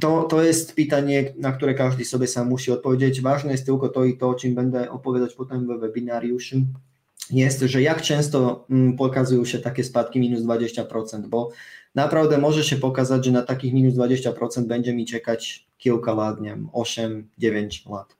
to, 0.00 0.22
to 0.22 0.42
jest 0.42 0.74
pytanie, 0.74 1.32
na 1.38 1.52
które 1.52 1.74
każdy 1.74 2.04
sobie 2.04 2.26
sam 2.26 2.48
musi 2.48 2.72
odpowiedzieć. 2.72 3.20
Ważne 3.20 3.52
jest 3.52 3.66
tylko 3.66 3.88
to 3.88 4.04
i 4.04 4.16
to, 4.16 4.28
o 4.28 4.34
czym 4.34 4.54
będę 4.54 4.90
opowiadać 4.90 5.34
potem 5.34 5.66
w 5.66 5.80
webinariuszu, 5.80 6.56
jest, 7.30 7.60
że 7.60 7.82
jak 7.82 8.02
często 8.02 8.66
mm, 8.70 8.96
pokazują 8.96 9.44
się 9.44 9.58
takie 9.58 9.84
spadki 9.84 10.20
minus 10.20 10.40
20%, 10.42 11.26
bo 11.28 11.50
naprawdę 11.94 12.38
może 12.38 12.64
się 12.64 12.76
pokazać, 12.76 13.24
że 13.24 13.32
na 13.32 13.42
takich 13.42 13.74
minus 13.74 13.94
20% 13.94 14.66
będzie 14.66 14.94
mi 14.94 15.06
czekać 15.06 15.66
kilka 15.78 16.14
lat, 16.14 16.40
nie 16.40 16.50
wiem, 16.50 16.68
8-9 16.72 17.90
lat. 17.90 18.16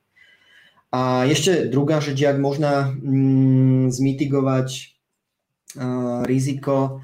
A 0.91 1.25
jeszcze 1.25 1.65
druga 1.65 2.01
rzecz, 2.01 2.19
jak 2.19 2.39
można 2.39 2.93
mm, 3.03 3.91
zmitygować 3.91 4.97
e, 5.77 6.23
ryzyko, 6.25 6.99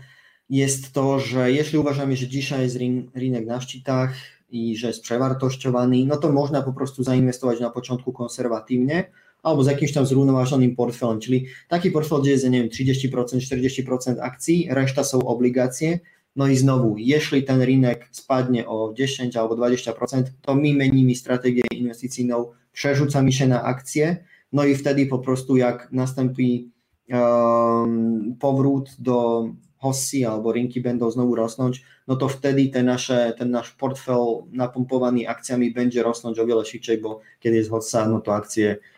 jest 0.50 0.94
to, 0.94 1.20
że 1.20 1.52
jeśli 1.52 1.78
uważamy, 1.78 2.16
że 2.16 2.28
dzisiaj 2.28 2.62
jest 2.62 2.78
rynek 3.16 3.46
na 3.46 3.62
szczytach 3.62 4.14
i 4.50 4.78
że 4.78 4.88
jest 4.88 5.02
przewartościowany, 5.02 6.06
no 6.06 6.18
to 6.18 6.32
można 6.32 6.62
po 6.62 6.74
prostu 6.74 7.04
zainwestować 7.04 7.60
na 7.60 7.70
początku 7.70 8.14
konserwatywnie 8.14 9.12
albo 9.44 9.64
z 9.64 9.68
jakimś 9.68 9.94
tam 9.94 10.06
zrównoważonym 10.06 10.76
portfelem, 10.76 11.20
czyli 11.20 11.46
taki 11.68 11.92
portfel, 11.92 12.22
gdzie 12.22 12.32
jest, 12.32 12.50
nie 12.50 12.60
wiem, 12.60 12.70
30%, 12.70 13.38
40% 13.38 14.16
akcji, 14.22 14.68
reszta 14.70 15.04
są 15.04 15.20
obligacje, 15.20 16.00
no 16.36 16.48
i 16.48 16.56
znowu, 16.56 16.96
jeśli 16.98 17.44
ten 17.44 17.62
rynek 17.62 18.08
spadnie 18.12 18.68
o 18.68 18.94
10 18.94 19.36
albo 19.38 19.56
20%, 19.56 20.24
to 20.42 20.56
my 20.56 20.74
menimy 20.74 21.16
strategię 21.16 21.64
inwestycyjną, 21.72 22.52
przerzucamy 22.72 23.32
się 23.32 23.48
na 23.48 23.64
akcje, 23.64 24.18
no 24.52 24.66
i 24.66 24.76
wtedy 24.76 25.06
po 25.06 25.20
prostu 25.20 25.58
jak 25.58 25.92
nastąpi 25.92 26.72
um, 27.10 28.36
powrót 28.40 28.90
do 29.00 29.48
hossy 29.78 30.28
albo 30.28 30.52
rynki 30.52 30.82
będą 30.82 31.12
znowu 31.12 31.36
rosnąć, 31.36 31.84
no 32.08 32.16
to 32.16 32.30
wtedy 32.30 32.68
te 32.68 32.84
nasze, 32.84 33.34
ten 33.38 33.52
nasz 33.52 33.72
portfel 33.72 34.18
napompowany 34.52 35.30
akcjami 35.30 35.72
będzie 35.72 36.04
rosnąć 36.04 36.40
o 36.40 36.46
wiele 36.46 36.66
szybciej, 36.66 36.98
bo 36.98 37.20
kiedy 37.40 37.56
jest 37.56 37.70
hossa, 37.70 38.10
no 38.10 38.22
to 38.22 38.36
akcje 38.36 38.78
uh, 38.78 38.93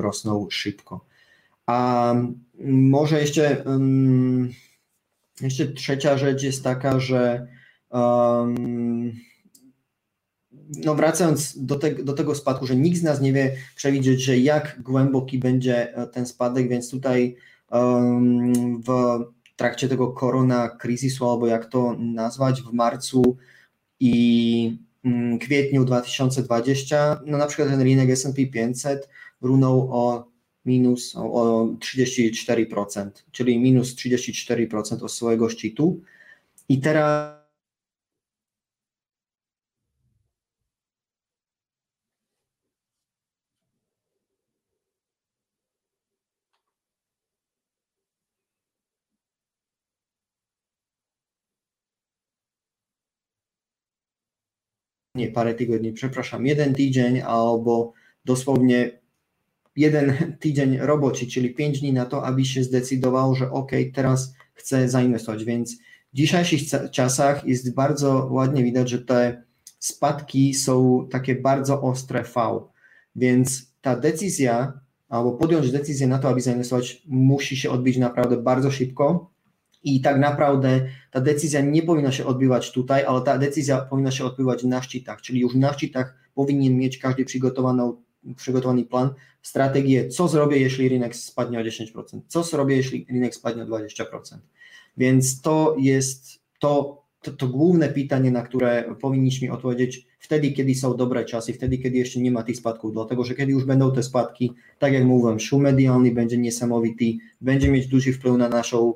rosną 0.00 0.46
szybko. 0.50 1.04
A 1.66 2.14
może 2.64 3.20
jeszcze 3.20 3.64
jeszcze 5.40 5.66
trzecia 5.66 6.18
rzecz 6.18 6.42
jest 6.42 6.64
taka, 6.64 7.00
że 7.00 7.46
no 10.84 10.94
wracając 10.94 11.64
do, 11.64 11.76
te, 11.76 11.94
do 11.94 12.12
tego 12.12 12.34
spadku, 12.34 12.66
że 12.66 12.76
nikt 12.76 12.98
z 12.98 13.02
nas 13.02 13.20
nie 13.20 13.32
wie 13.32 13.56
przewidzieć, 13.76 14.22
że 14.22 14.38
jak 14.38 14.82
głęboki 14.82 15.38
będzie 15.38 15.94
ten 16.12 16.26
spadek, 16.26 16.68
więc 16.68 16.90
tutaj 16.90 17.36
w 18.86 19.18
trakcie 19.56 19.88
tego 19.88 20.12
korona 20.12 20.68
kryzysu, 20.68 21.30
albo 21.30 21.46
jak 21.46 21.66
to 21.66 21.96
nazwać, 21.98 22.62
w 22.62 22.72
marcu 22.72 23.36
i 24.00 24.85
kwietniu 25.40 25.84
2020, 25.84 27.20
no 27.26 27.38
na 27.38 27.46
przykład 27.46 27.68
ten 27.68 27.80
rynek 27.80 28.10
S&P 28.10 28.46
500 28.46 29.08
runął 29.42 29.88
o 29.92 30.28
minus 30.64 31.16
o 31.16 31.68
34%, 31.78 33.10
czyli 33.32 33.58
minus 33.58 33.94
34% 33.96 35.04
od 35.04 35.12
swojego 35.12 35.48
szczytu. 35.48 36.00
I 36.68 36.80
teraz 36.80 37.35
nie 55.16 55.28
parę 55.28 55.54
tygodni, 55.54 55.92
przepraszam, 55.92 56.46
jeden 56.46 56.74
tydzień 56.74 57.20
albo 57.20 57.92
dosłownie 58.24 58.98
jeden 59.76 60.12
tydzień 60.40 60.78
roboczy, 60.78 61.26
czyli 61.26 61.54
5 61.54 61.80
dni 61.80 61.92
na 61.92 62.06
to, 62.06 62.24
aby 62.24 62.44
się 62.44 62.64
zdecydował, 62.64 63.34
że 63.34 63.50
ok, 63.50 63.72
teraz 63.94 64.34
chcę 64.54 64.88
zainwestować, 64.88 65.44
więc 65.44 65.76
w 66.12 66.16
dzisiejszych 66.16 66.60
czasach 66.90 67.44
jest 67.46 67.74
bardzo 67.74 68.28
ładnie 68.30 68.64
widać, 68.64 68.90
że 68.90 68.98
te 68.98 69.42
spadki 69.78 70.54
są 70.54 71.08
takie 71.10 71.34
bardzo 71.34 71.82
ostre 71.82 72.22
V, 72.22 72.60
więc 73.16 73.72
ta 73.80 73.96
decyzja, 73.96 74.80
albo 75.08 75.32
podjąć 75.32 75.72
decyzję 75.72 76.06
na 76.06 76.18
to, 76.18 76.28
aby 76.28 76.40
zainwestować, 76.40 77.02
musi 77.06 77.56
się 77.56 77.70
odbyć 77.70 77.96
naprawdę 77.96 78.36
bardzo 78.36 78.70
szybko, 78.70 79.30
i 79.84 80.00
tak 80.00 80.18
naprawdę 80.18 80.88
ta 81.10 81.20
decyzja 81.20 81.60
nie 81.60 81.82
powinna 81.82 82.12
się 82.12 82.26
odbywać 82.26 82.72
tutaj, 82.72 83.04
ale 83.04 83.20
ta 83.20 83.38
decyzja 83.38 83.78
powinna 83.78 84.10
się 84.10 84.24
odbywać 84.24 84.64
na 84.64 84.82
szczytach, 84.82 85.20
czyli 85.20 85.40
już 85.40 85.54
na 85.54 85.72
szczytach 85.72 86.14
powinien 86.34 86.76
mieć 86.76 86.98
każdy 86.98 87.24
przygotowaną, 87.24 88.02
przygotowany 88.36 88.84
plan, 88.84 89.10
strategię, 89.42 90.08
co 90.08 90.28
zrobię, 90.28 90.58
jeśli 90.58 90.88
rynek 90.88 91.16
spadnie 91.16 91.60
o 91.60 91.62
10%, 91.62 92.20
co 92.26 92.42
zrobię, 92.42 92.76
jeśli 92.76 93.06
rynek 93.10 93.34
spadnie 93.34 93.62
o 93.62 93.66
20%. 93.66 93.82
Więc 94.96 95.40
to 95.40 95.76
jest 95.78 96.40
to, 96.60 97.02
to, 97.22 97.32
to 97.32 97.48
główne 97.48 97.88
pytanie, 97.88 98.30
na 98.30 98.42
które 98.42 98.94
powinniśmy 99.00 99.52
odpowiedzieć 99.52 100.06
wtedy, 100.18 100.52
kiedy 100.52 100.74
są 100.74 100.96
dobre 100.96 101.24
czasy, 101.24 101.52
wtedy, 101.52 101.78
kiedy 101.78 101.98
jeszcze 101.98 102.20
nie 102.20 102.30
ma 102.30 102.42
tych 102.42 102.56
spadków, 102.56 102.92
dlatego 102.92 103.24
że 103.24 103.34
kiedy 103.34 103.52
już 103.52 103.64
będą 103.64 103.92
te 103.92 104.02
spadki, 104.02 104.52
tak 104.78 104.92
jak 104.92 105.04
mówiłem, 105.04 105.40
szum 105.40 105.62
medialny 105.62 106.12
będzie 106.12 106.38
niesamowity, 106.38 107.04
będzie 107.40 107.70
mieć 107.70 107.86
duży 107.86 108.12
wpływ 108.12 108.36
na 108.36 108.48
naszą 108.48 108.94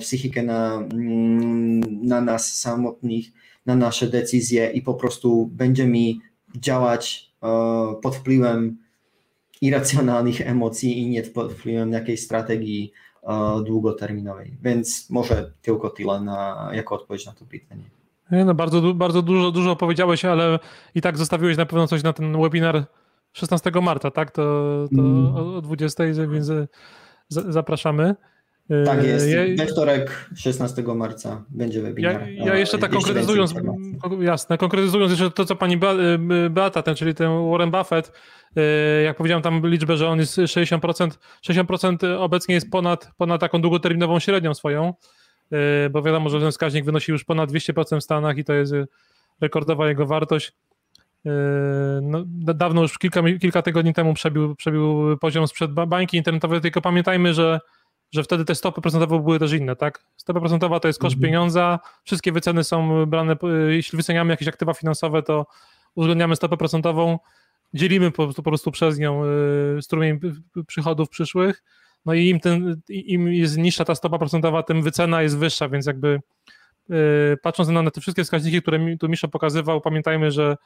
psychikę 0.00 0.42
na, 0.42 0.74
mm, 0.74 1.80
na 2.06 2.20
nas 2.20 2.52
samotnych, 2.52 3.24
na 3.66 3.76
nasze 3.76 4.08
decyzje 4.08 4.70
i 4.70 4.82
po 4.82 4.94
prostu 4.94 5.46
będziemy 5.52 5.98
działać 6.56 7.32
pod 8.02 8.16
wpływem 8.16 8.78
irracjonalnych 9.60 10.40
emocji 10.40 10.98
i 10.98 11.06
nie 11.06 11.22
pod 11.22 11.52
wpływem 11.52 11.92
jakiejś 11.92 12.20
strategii 12.20 12.92
długoterminowej. 13.66 14.56
Więc 14.62 15.10
może 15.10 15.52
tylko 15.62 15.90
tyle 15.90 16.20
na, 16.20 16.70
jako 16.72 16.94
odpowiedź 16.94 17.26
na 17.26 17.32
to 17.32 17.44
pytanie. 17.44 17.84
No 18.30 18.54
bardzo, 18.54 18.94
bardzo 18.94 19.22
dużo, 19.22 19.50
dużo 19.50 19.70
opowiedziałeś, 19.70 20.24
ale 20.24 20.58
i 20.94 21.00
tak 21.00 21.18
zostawiłeś 21.18 21.56
na 21.56 21.66
pewno 21.66 21.86
coś 21.86 22.02
na 22.02 22.12
ten 22.12 22.42
webinar 22.42 22.84
16 23.32 23.70
marca, 23.82 24.10
tak? 24.10 24.30
To, 24.30 24.42
to 24.96 25.00
mm. 25.02 25.36
o 25.36 25.60
20, 25.62 26.04
więc 26.28 26.50
zapraszamy. 27.28 28.14
Tak 28.84 29.04
jest. 29.04 29.26
We 29.58 29.66
wtorek 29.66 30.30
16 30.36 30.82
marca 30.82 31.44
będzie 31.48 31.82
webinar. 31.82 32.28
Ja, 32.28 32.44
ja 32.44 32.56
jeszcze 32.56 32.78
tak 32.78 32.90
konkretyzując, 32.90 33.54
jasne, 34.20 34.58
konkretyzując 34.58 35.10
jeszcze 35.10 35.30
to, 35.30 35.44
co 35.44 35.56
pani 35.56 35.78
Beata, 36.50 36.82
ten, 36.82 36.94
czyli 36.94 37.14
ten 37.14 37.50
Warren 37.50 37.70
Buffett, 37.70 38.12
jak 39.04 39.16
powiedziałem 39.16 39.42
tam 39.42 39.66
liczbę, 39.66 39.96
że 39.96 40.08
on 40.08 40.18
jest 40.18 40.38
60%, 40.38 41.10
60% 41.48 42.16
obecnie 42.18 42.54
jest 42.54 42.70
ponad, 42.70 43.10
ponad 43.16 43.40
taką 43.40 43.60
długoterminową 43.60 44.18
średnią 44.18 44.54
swoją, 44.54 44.94
bo 45.90 46.02
wiadomo, 46.02 46.30
że 46.30 46.40
ten 46.40 46.50
wskaźnik 46.50 46.84
wynosi 46.84 47.12
już 47.12 47.24
ponad 47.24 47.50
200% 47.50 48.00
w 48.00 48.04
Stanach 48.04 48.38
i 48.38 48.44
to 48.44 48.52
jest 48.52 48.72
rekordowa 49.40 49.88
jego 49.88 50.06
wartość. 50.06 50.52
No, 52.02 52.24
dawno 52.54 52.82
już 52.82 52.98
kilka, 52.98 53.22
kilka 53.40 53.62
tygodni 53.62 53.94
temu 53.94 54.14
przebił, 54.14 54.54
przebił 54.54 55.16
poziom 55.20 55.48
sprzed 55.48 55.72
bańki 55.72 56.16
internetowej, 56.16 56.60
tylko 56.60 56.80
pamiętajmy, 56.80 57.34
że 57.34 57.60
że 58.10 58.22
wtedy 58.22 58.44
te 58.44 58.54
stopy 58.54 58.80
procentowe 58.80 59.20
były 59.20 59.38
też 59.38 59.52
inne, 59.52 59.76
tak? 59.76 60.04
Stopa 60.16 60.40
procentowa 60.40 60.80
to 60.80 60.88
jest 60.88 61.00
koszt 61.00 61.16
mhm. 61.16 61.28
pieniądza, 61.28 61.78
wszystkie 62.04 62.32
wyceny 62.32 62.64
są 62.64 63.06
brane, 63.06 63.36
jeśli 63.68 63.96
wyceniamy 63.96 64.30
jakieś 64.30 64.48
aktywa 64.48 64.74
finansowe, 64.74 65.22
to 65.22 65.46
uwzględniamy 65.94 66.36
stopę 66.36 66.56
procentową, 66.56 67.18
dzielimy 67.74 68.10
po, 68.10 68.34
po 68.34 68.42
prostu 68.42 68.70
przez 68.70 68.98
nią 68.98 69.22
y, 69.78 69.82
strumień 69.82 70.20
przychodów 70.66 71.08
przyszłych, 71.08 71.62
no 72.06 72.14
i 72.14 72.28
im, 72.28 72.40
ten, 72.40 72.80
im 72.88 73.32
jest 73.32 73.58
niższa 73.58 73.84
ta 73.84 73.94
stopa 73.94 74.18
procentowa, 74.18 74.62
tym 74.62 74.82
wycena 74.82 75.22
jest 75.22 75.38
wyższa, 75.38 75.68
więc 75.68 75.86
jakby 75.86 76.20
y, 76.90 77.36
patrząc 77.42 77.68
na, 77.68 77.82
na 77.82 77.90
te 77.90 78.00
wszystkie 78.00 78.24
wskaźniki, 78.24 78.62
które 78.62 78.78
mi, 78.78 78.98
tu 78.98 79.08
Misza 79.08 79.28
pokazywał, 79.28 79.80
pamiętajmy, 79.80 80.30
że 80.30 80.56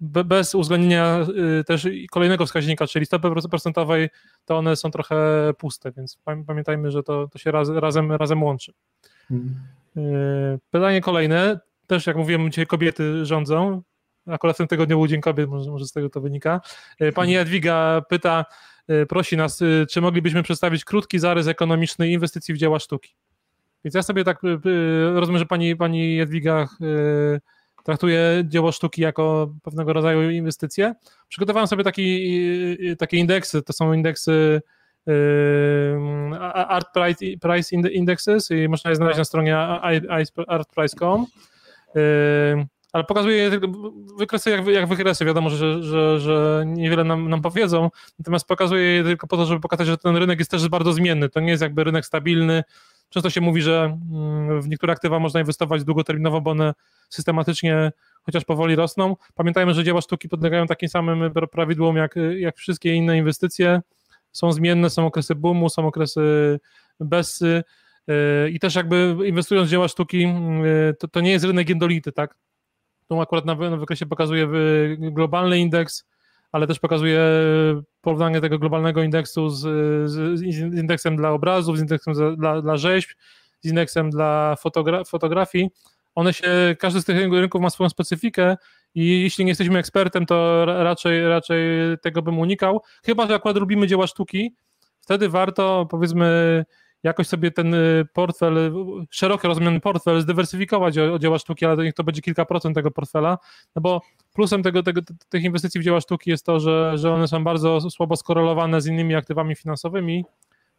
bez 0.00 0.54
uwzględnienia 0.54 1.26
y, 1.60 1.64
też 1.64 1.88
kolejnego 2.10 2.46
wskaźnika, 2.46 2.86
czyli 2.86 3.06
stopy 3.06 3.28
procentowej, 3.50 4.08
to 4.44 4.58
one 4.58 4.76
są 4.76 4.90
trochę 4.90 5.16
puste, 5.58 5.92
więc 5.92 6.18
pamiętajmy, 6.46 6.90
że 6.90 7.02
to, 7.02 7.28
to 7.28 7.38
się 7.38 7.50
raz, 7.50 7.68
razem, 7.68 8.12
razem 8.12 8.42
łączy. 8.42 8.72
Mhm. 9.30 9.54
Y, 9.96 10.58
pytanie 10.70 11.00
kolejne, 11.00 11.60
też 11.86 12.06
jak 12.06 12.16
mówiłem, 12.16 12.50
dzisiaj 12.50 12.66
kobiety 12.66 13.26
rządzą, 13.26 13.82
akurat 14.26 14.56
w 14.56 14.58
tym 14.58 14.68
tygodniu 14.68 14.96
był 14.96 15.06
Dzień 15.06 15.20
Kobiet, 15.20 15.50
może, 15.50 15.70
może 15.70 15.86
z 15.86 15.92
tego 15.92 16.10
to 16.10 16.20
wynika. 16.20 16.60
Y, 17.02 17.12
pani 17.12 17.32
Jadwiga 17.32 18.02
pyta, 18.08 18.44
prosi 19.08 19.36
nas, 19.36 19.60
czy 19.90 20.00
moglibyśmy 20.00 20.42
przedstawić 20.42 20.84
krótki 20.84 21.18
zarys 21.18 21.46
ekonomiczny 21.46 22.10
inwestycji 22.10 22.54
w 22.54 22.56
dzieła 22.56 22.78
sztuki. 22.78 23.14
Więc 23.84 23.94
ja 23.94 24.02
sobie 24.02 24.24
tak 24.24 24.40
rozumiem, 25.14 25.38
że 25.38 25.46
pani, 25.46 25.76
pani 25.76 26.16
Jadwiga 26.16 26.68
traktuję 27.84 28.42
dzieło 28.44 28.72
sztuki 28.72 29.02
jako 29.02 29.54
pewnego 29.62 29.92
rodzaju 29.92 30.30
inwestycję. 30.30 30.94
Przygotowałem 31.28 31.66
sobie 31.66 31.84
taki, 31.84 32.96
takie 32.98 33.16
indeksy, 33.16 33.62
to 33.62 33.72
są 33.72 33.92
indeksy 33.92 34.62
Art 36.54 36.88
Price 37.40 37.76
Indexes 37.92 38.50
i 38.50 38.68
można 38.68 38.90
je 38.90 38.96
znaleźć 38.96 39.18
na 39.18 39.24
stronie 39.24 39.56
artprice.com 40.46 41.26
ale 42.92 43.04
pokazuję 43.04 43.36
je 43.36 43.60
wykresy 44.18 44.50
jak, 44.50 44.66
jak 44.66 44.88
wykresy, 44.88 45.24
wiadomo, 45.24 45.50
że, 45.50 45.82
że, 45.82 46.20
że 46.20 46.64
niewiele 46.66 47.04
nam, 47.04 47.28
nam 47.28 47.42
powiedzą, 47.42 47.90
natomiast 48.18 48.46
pokazuję 48.46 48.82
je 48.82 49.04
tylko 49.04 49.26
po 49.26 49.36
to, 49.36 49.46
żeby 49.46 49.60
pokazać, 49.60 49.86
że 49.86 49.98
ten 49.98 50.16
rynek 50.16 50.38
jest 50.38 50.50
też 50.50 50.68
bardzo 50.68 50.92
zmienny, 50.92 51.28
to 51.28 51.40
nie 51.40 51.50
jest 51.50 51.62
jakby 51.62 51.84
rynek 51.84 52.06
stabilny, 52.06 52.62
Często 53.10 53.30
się 53.30 53.40
mówi, 53.40 53.62
że 53.62 53.98
mm, 54.12 54.62
w 54.62 54.68
niektóre 54.68 54.92
aktywa 54.92 55.18
można 55.18 55.40
inwestować 55.40 55.84
długoterminowo, 55.84 56.40
bo 56.40 56.50
one 56.50 56.74
systematycznie, 57.08 57.92
chociaż 58.22 58.44
powoli 58.44 58.76
rosną. 58.76 59.16
Pamiętajmy, 59.34 59.74
że 59.74 59.84
dzieła 59.84 60.00
sztuki 60.00 60.28
podlegają 60.28 60.66
takim 60.66 60.88
samym 60.88 61.32
prawidłom 61.50 61.96
jak, 61.96 62.14
jak 62.38 62.56
wszystkie 62.56 62.94
inne 62.94 63.18
inwestycje. 63.18 63.80
Są 64.32 64.52
zmienne, 64.52 64.90
są 64.90 65.06
okresy 65.06 65.34
boomu, 65.34 65.68
są 65.68 65.86
okresy 65.86 66.60
bezsy 67.00 67.62
i 68.50 68.60
też 68.60 68.74
jakby 68.74 69.16
inwestując 69.24 69.68
w 69.68 69.70
dzieła 69.70 69.88
sztuki, 69.88 70.34
to, 70.98 71.08
to 71.08 71.20
nie 71.20 71.30
jest 71.30 71.44
rynek 71.44 71.68
jednolity, 71.68 72.12
tak? 72.12 72.36
Tu 73.08 73.20
akurat 73.20 73.44
na, 73.44 73.54
na 73.54 73.76
wykresie 73.76 74.06
pokazuje 74.06 74.48
globalny 74.98 75.58
indeks, 75.58 76.04
ale 76.52 76.66
też 76.66 76.78
pokazuje 76.78 77.20
porównanie 78.00 78.40
tego 78.40 78.58
globalnego 78.58 79.02
indeksu 79.02 79.48
z, 79.48 79.60
z, 80.10 80.38
z 80.40 80.42
indeksem 80.58 81.16
dla 81.16 81.30
obrazów, 81.30 81.78
z 81.78 81.80
indeksem 81.80 82.14
za, 82.14 82.36
dla, 82.36 82.62
dla 82.62 82.76
rzeźb, 82.76 83.10
z 83.60 83.68
indeksem 83.68 84.10
dla 84.10 84.56
fotogra 84.56 85.04
fotografii. 85.04 85.70
One 86.14 86.32
się, 86.32 86.76
każdy 86.78 87.00
z 87.00 87.04
tych 87.04 87.32
rynków 87.32 87.60
ma 87.60 87.70
swoją 87.70 87.90
specyfikę 87.90 88.56
i 88.94 89.22
jeśli 89.22 89.44
nie 89.44 89.50
jesteśmy 89.50 89.78
ekspertem, 89.78 90.26
to 90.26 90.64
raczej, 90.64 91.28
raczej 91.28 91.60
tego 92.02 92.22
bym 92.22 92.38
unikał. 92.38 92.82
Chyba, 93.04 93.26
że 93.26 93.34
akurat 93.34 93.56
lubimy 93.56 93.86
dzieła 93.86 94.06
sztuki, 94.06 94.54
wtedy 95.00 95.28
warto 95.28 95.86
powiedzmy 95.90 96.64
jakoś 97.02 97.26
sobie 97.26 97.50
ten 97.50 97.74
y, 97.74 98.06
portfel, 98.12 98.58
y, 98.58 98.72
szeroko 99.10 99.48
rozumiany 99.48 99.80
portfel 99.80 100.20
zdywersyfikować 100.20 100.98
o, 100.98 101.14
o 101.14 101.18
dzieła 101.18 101.38
sztuki, 101.38 101.66
ale 101.66 101.84
niech 101.84 101.94
to 101.94 102.04
będzie 102.04 102.22
kilka 102.22 102.44
procent 102.44 102.74
tego 102.74 102.90
portfela, 102.90 103.38
no 103.76 103.82
bo 103.82 104.02
plusem 104.34 104.62
tego, 104.62 104.82
tego, 104.82 105.00
tych 105.28 105.44
inwestycji 105.44 105.80
w 105.80 105.84
dzieła 105.84 106.00
sztuki 106.00 106.30
jest 106.30 106.46
to, 106.46 106.60
że, 106.60 106.98
że 106.98 107.14
one 107.14 107.28
są 107.28 107.44
bardzo 107.44 107.90
słabo 107.90 108.16
skorelowane 108.16 108.80
z 108.80 108.86
innymi 108.86 109.14
aktywami 109.14 109.56
finansowymi, 109.56 110.24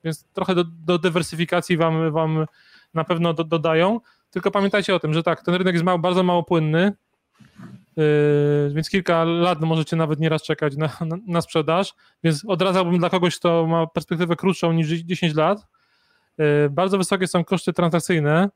więc 0.03 0.25
trochę 0.33 0.55
do, 0.55 0.63
do 0.63 0.99
dywersyfikacji 0.99 1.77
wam, 1.77 2.11
wam 2.11 2.45
na 2.93 3.03
pewno 3.03 3.33
do, 3.33 3.43
dodają. 3.43 3.99
tylko 4.31 4.51
pamiętajcie 4.51 4.95
o 4.95 4.99
tym, 4.99 5.13
że 5.13 5.23
tak, 5.23 5.45
ten 5.45 5.55
rynek 5.55 5.73
jest 5.73 5.85
bardzo 5.99 6.23
mało 6.23 6.43
płynny, 6.43 6.93
yy, 7.97 8.03
więc 8.73 8.89
kilka 8.89 9.23
lat 9.23 9.61
możecie 9.61 9.95
nawet 9.95 10.19
nieraz 10.19 10.43
czekać 10.43 10.77
na, 10.77 10.89
na, 11.01 11.17
na, 11.27 11.41
sprzedaż, 11.41 11.93
więc 12.23 12.45
odradzałbym 12.47 12.97
dla 12.97 13.09
kogoś, 13.09 13.39
kto 13.39 13.67
ma 13.67 13.87
perspektywę 13.87 14.35
krótszą 14.35 14.73
niż 14.73 14.87
10 14.87 15.35
lat. 15.35 15.67
Yy, 16.37 16.69
bardzo 16.69 16.97
wysokie 16.97 17.27
są 17.27 17.43
koszty 17.43 17.73
transakcyjne, 17.73 18.49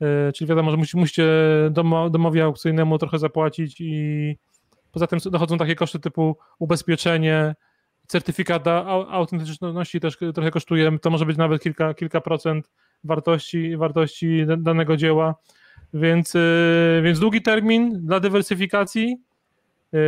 yy, 0.00 0.32
czyli 0.34 0.48
wiadomo, 0.48 0.70
że 0.70 0.76
musicie 0.94 1.26
domo, 1.70 2.10
domowi 2.10 2.40
aukcyjnemu 2.40 2.98
trochę 2.98 3.18
zapłacić 3.18 3.80
i 3.80 4.36
poza 4.92 5.06
tym 5.06 5.18
dochodzą 5.30 5.58
takie 5.58 5.74
koszty 5.74 6.00
typu 6.00 6.36
ubezpieczenie, 6.58 7.54
certyfikat 8.06 8.68
autentyczności 9.10 10.00
też 10.00 10.18
trochę 10.34 10.50
kosztuje, 10.50 10.98
to 10.98 11.10
może 11.10 11.26
być 11.26 11.36
nawet 11.36 11.62
kilka, 11.62 11.94
kilka 11.94 12.20
procent 12.20 12.70
wartości, 13.04 13.76
wartości 13.76 14.46
danego 14.58 14.96
dzieła, 14.96 15.34
więc, 15.94 16.34
y, 16.34 17.00
więc 17.04 17.18
długi 17.18 17.42
termin 17.42 18.06
dla 18.06 18.20
dywersyfikacji, 18.20 19.16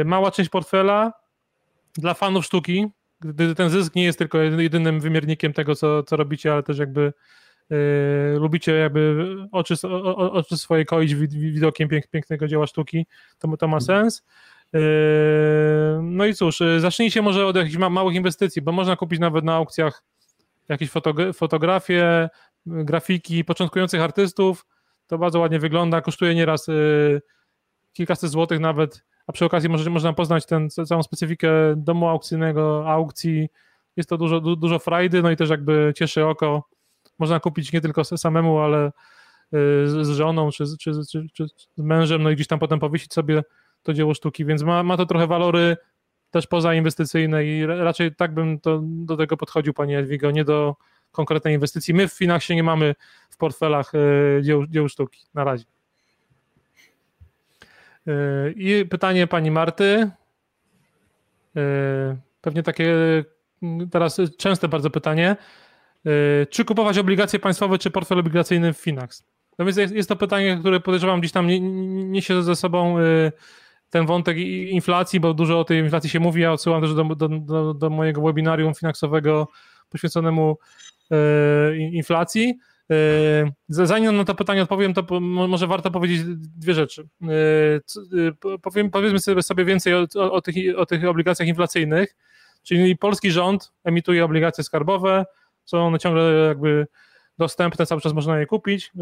mała 0.05 0.31
część 0.31 0.51
portfela 0.51 1.13
dla 1.95 2.15
fanów 2.15 2.47
sztuki, 2.47 2.87
gdy 3.21 3.55
ten 3.55 3.71
zysk 3.71 3.95
nie 3.95 4.05
jest 4.05 4.19
tylko 4.19 4.39
jedynym 4.39 5.01
wymiernikiem 5.01 5.53
tego, 5.53 5.75
co, 5.75 6.03
co 6.03 6.17
robicie, 6.17 6.53
ale 6.53 6.63
też 6.63 6.79
jakby 6.79 7.13
y, 7.73 8.39
lubicie 8.39 8.73
jakby 8.73 9.37
oczy, 9.53 9.75
o, 9.89 10.33
oczy 10.33 10.57
swoje 10.57 10.85
koić 10.85 11.15
widokiem 11.15 11.89
pięk, 11.89 12.07
pięknego 12.07 12.49
dzieła 12.49 12.67
sztuki, 12.67 13.07
to, 13.39 13.57
to 13.57 13.69
ma 13.69 13.81
sens. 13.81 14.23
Yy, 14.73 14.81
no 16.03 16.27
i 16.27 16.35
cóż, 16.35 16.61
yy, 16.61 16.81
zacznijcie 16.81 17.23
może 17.23 17.47
od 17.47 17.57
jakichś 17.57 17.77
małych 17.77 18.17
inwestycji, 18.17 18.63
bo 18.63 18.73
można 18.73 18.97
kupić 18.97 19.21
nawet 19.21 19.45
na 19.45 19.55
aukcjach 19.55 20.03
jakieś 20.69 20.91
fotografie, 21.35 22.29
grafiki 22.67 23.45
początkujących 23.45 24.01
artystów. 24.01 24.67
To 25.07 25.19
bardzo 25.19 25.41
ładnie 25.41 25.59
wygląda, 25.59 26.01
kosztuje 26.01 26.35
nieraz 26.35 26.67
yy, 26.69 27.23
kilkaset 27.93 28.31
złotych 28.31 28.61
nawet, 28.61 29.05
a 29.31 29.33
przy 29.33 29.45
okazji 29.45 29.69
może, 29.69 29.91
można 29.91 30.13
poznać 30.13 30.47
ten, 30.47 30.71
całą 30.71 31.03
specyfikę 31.03 31.51
domu 31.77 32.09
aukcyjnego, 32.09 32.91
aukcji. 32.91 33.49
Jest 33.97 34.09
to 34.09 34.19
dużo, 34.19 34.41
dużo 34.41 34.79
frajdy, 34.79 35.23
no 35.23 35.31
i 35.31 35.37
też 35.37 35.51
jakby 35.51 35.93
cieszy 35.97 36.27
oko. 36.27 36.65
Można 37.19 37.41
kupić 37.41 37.73
nie 37.73 37.81
tylko 37.81 38.05
samemu, 38.05 38.59
ale 38.59 38.93
z 39.87 40.09
żoną 40.09 40.51
czy, 40.51 40.65
czy, 40.81 40.93
czy, 41.11 41.27
czy 41.33 41.47
z 41.77 41.83
mężem, 41.83 42.23
no 42.23 42.31
i 42.31 42.35
gdzieś 42.35 42.47
tam 42.47 42.59
potem 42.59 42.79
powiesić 42.79 43.15
sobie 43.15 43.43
to 43.83 43.93
dzieło 43.93 44.15
sztuki, 44.15 44.45
więc 44.45 44.63
ma, 44.63 44.83
ma 44.83 44.97
to 44.97 45.07
trochę 45.07 45.27
walory 45.27 45.77
też 46.31 46.47
pozainwestycyjne 46.47 47.45
i 47.45 47.67
raczej 47.67 48.15
tak 48.15 48.35
bym 48.35 48.61
to, 48.61 48.81
do 48.83 49.17
tego 49.17 49.37
podchodził, 49.37 49.75
panie 49.75 49.99
Edwigo, 49.99 50.31
nie 50.31 50.45
do 50.45 50.77
konkretnej 51.13 51.55
inwestycji. 51.55 51.95
My 51.95 52.09
w 52.09 52.13
Finaxie 52.13 52.57
nie 52.57 52.63
mamy 52.63 52.95
w 53.31 53.37
portfelach 53.37 53.93
e, 53.95 54.43
dzieł, 54.43 54.67
dzieł 54.67 54.89
sztuki 54.89 55.21
na 55.35 55.45
razie. 55.45 55.80
E, 58.07 58.13
I 58.51 58.87
pytanie 58.87 59.27
pani 59.27 59.51
Marty. 59.51 60.11
E, 61.57 62.17
pewnie 62.41 62.63
takie 62.63 62.95
teraz 63.91 64.21
częste 64.39 64.69
bardzo 64.69 64.91
pytanie. 64.91 65.37
Czy 66.51 66.65
kupować 66.65 66.99
obligacje 66.99 67.39
państwowe, 67.39 67.79
czy 67.79 67.91
portfel 67.91 68.19
obligacyjny 68.19 68.73
w 68.73 68.79
Finax? 68.79 69.25
No 69.59 69.65
więc 69.65 69.77
jest, 69.77 70.09
to 70.09 70.17
pytanie, 70.17 70.57
które 70.61 70.81
podejrzewam 70.81 71.21
gdzieś 71.21 71.33
tam 71.33 71.47
niesie 72.11 72.43
ze 72.43 72.57
sobą 72.57 72.97
ten 73.91 74.07
wątek 74.07 74.39
inflacji, 74.69 75.21
bo 75.21 75.35
dużo 75.35 75.61
o 75.61 75.65
tej 75.65 75.79
inflacji 75.79 76.11
się 76.11 76.21
mówi. 76.21 76.43
Ja 76.43 76.53
odsyłam 76.53 76.83
też 76.83 76.95
do, 76.95 77.05
do, 77.05 77.29
do, 77.29 77.75
do 77.75 77.91
mojego 77.91 78.23
webinarium 78.23 78.75
finansowego 78.75 79.49
poświęconemu 79.91 80.59
e, 81.11 81.77
inflacji. 81.77 82.59
E, 82.91 82.95
zanim 83.69 84.17
na 84.17 84.25
to 84.25 84.35
pytanie 84.35 84.63
odpowiem, 84.63 84.95
to 84.95 85.21
może 85.21 85.67
warto 85.67 85.91
powiedzieć 85.91 86.23
dwie 86.37 86.75
rzeczy. 86.75 87.09
E, 87.23 88.59
powiem, 88.63 88.91
powiedzmy 88.91 89.43
sobie, 89.43 89.65
więcej 89.65 89.95
o, 89.95 90.07
o, 90.17 90.33
o, 90.33 90.41
tych, 90.41 90.55
o 90.77 90.87
tych 90.87 91.05
obligacjach 91.05 91.49
inflacyjnych. 91.49 92.17
Czyli 92.63 92.97
polski 92.97 93.31
rząd 93.31 93.73
emituje 93.85 94.25
obligacje 94.25 94.65
skarbowe, 94.65 95.25
są 95.65 95.87
one 95.87 95.99
ciągle 95.99 96.33
jakby 96.33 96.87
dostępne, 97.39 97.87
cały 97.87 98.01
czas 98.01 98.13
można 98.13 98.41
je 98.41 98.47
kupić. 98.47 98.93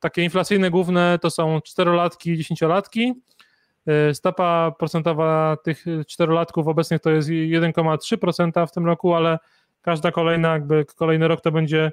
Takie 0.00 0.22
inflacyjne 0.22 0.70
główne 0.70 1.18
to 1.22 1.30
są 1.30 1.60
czterolatki, 1.60 2.36
dziesięciolatki. 2.36 3.14
E, 3.86 4.14
stopa 4.14 4.72
procentowa 4.78 5.56
tych 5.64 5.84
czterolatków 6.06 6.68
obecnych 6.68 7.00
to 7.00 7.10
jest 7.10 7.28
1,3% 7.28 8.66
w 8.66 8.72
tym 8.72 8.86
roku, 8.86 9.14
ale 9.14 9.38
każda 9.82 10.12
kolejna, 10.12 10.52
jakby 10.52 10.84
kolejny 10.84 11.28
rok 11.28 11.40
to 11.40 11.52
będzie 11.52 11.92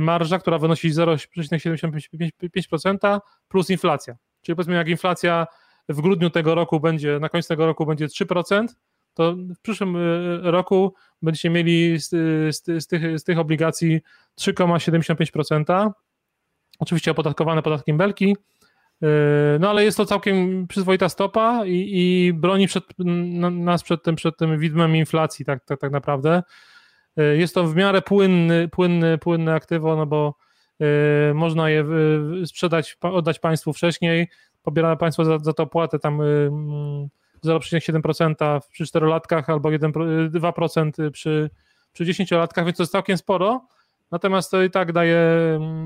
marża, 0.00 0.38
która 0.38 0.58
wynosi 0.58 0.90
0,75% 0.90 3.18
plus 3.48 3.70
inflacja. 3.70 4.16
Czyli 4.42 4.56
powiedzmy, 4.56 4.74
jak 4.74 4.88
inflacja 4.88 5.46
w 5.88 6.00
grudniu 6.00 6.30
tego 6.30 6.54
roku 6.54 6.80
będzie, 6.80 7.18
na 7.20 7.28
końcu 7.28 7.48
tego 7.48 7.66
roku 7.66 7.86
będzie 7.86 8.06
3%, 8.06 8.66
to 9.14 9.34
w 9.56 9.60
przyszłym 9.62 9.96
e, 9.96 10.00
roku 10.50 10.94
będziecie 11.22 11.50
mieli 11.50 12.00
z, 12.00 12.08
z, 12.56 12.82
z, 12.82 12.86
tych, 12.86 13.20
z 13.20 13.24
tych 13.24 13.38
obligacji 13.38 14.00
3,75%. 14.40 15.90
Oczywiście 16.78 17.10
opodatkowane 17.10 17.62
podatkiem 17.62 17.98
belki, 17.98 18.36
no 19.60 19.70
ale 19.70 19.84
jest 19.84 19.96
to 19.96 20.06
całkiem 20.06 20.66
przyzwoita 20.66 21.08
stopa 21.08 21.66
i, 21.66 21.90
i 21.92 22.32
broni 22.32 22.66
przed, 22.66 22.84
nas 23.50 23.82
przed 23.82 24.02
tym, 24.02 24.16
przed 24.16 24.36
tym 24.36 24.58
widmem 24.58 24.96
inflacji 24.96 25.44
tak, 25.44 25.64
tak, 25.64 25.80
tak 25.80 25.92
naprawdę. 25.92 26.42
Yy, 27.18 27.36
jest 27.36 27.54
to 27.54 27.64
w 27.64 27.76
miarę 27.76 28.02
płynny, 28.02 28.68
płynny, 28.68 29.18
płynne 29.18 29.54
aktywo, 29.54 29.96
no 29.96 30.06
bo 30.06 30.34
yy, 30.80 30.86
można 31.34 31.70
je 31.70 31.84
sprzedać, 32.46 32.96
oddać 33.00 33.38
państwu 33.38 33.72
wcześniej, 33.72 34.28
pobiera 34.62 34.96
państwo 34.96 35.24
za, 35.24 35.38
za 35.38 35.52
to 35.52 35.62
opłatę 35.62 35.98
tam 35.98 36.18
0,7% 37.44 38.60
przy 38.70 38.86
4 38.86 39.06
latkach 39.06 39.50
albo 39.50 39.70
1, 39.70 39.92
2% 39.92 41.10
przy, 41.10 41.50
przy 41.92 42.04
10 42.04 42.30
latkach, 42.30 42.64
więc 42.64 42.76
to 42.76 42.82
jest 42.82 42.92
całkiem 42.92 43.18
sporo. 43.18 43.66
Natomiast 44.10 44.50
to 44.50 44.62
i 44.62 44.70
tak 44.70 44.92
daje 44.92 45.20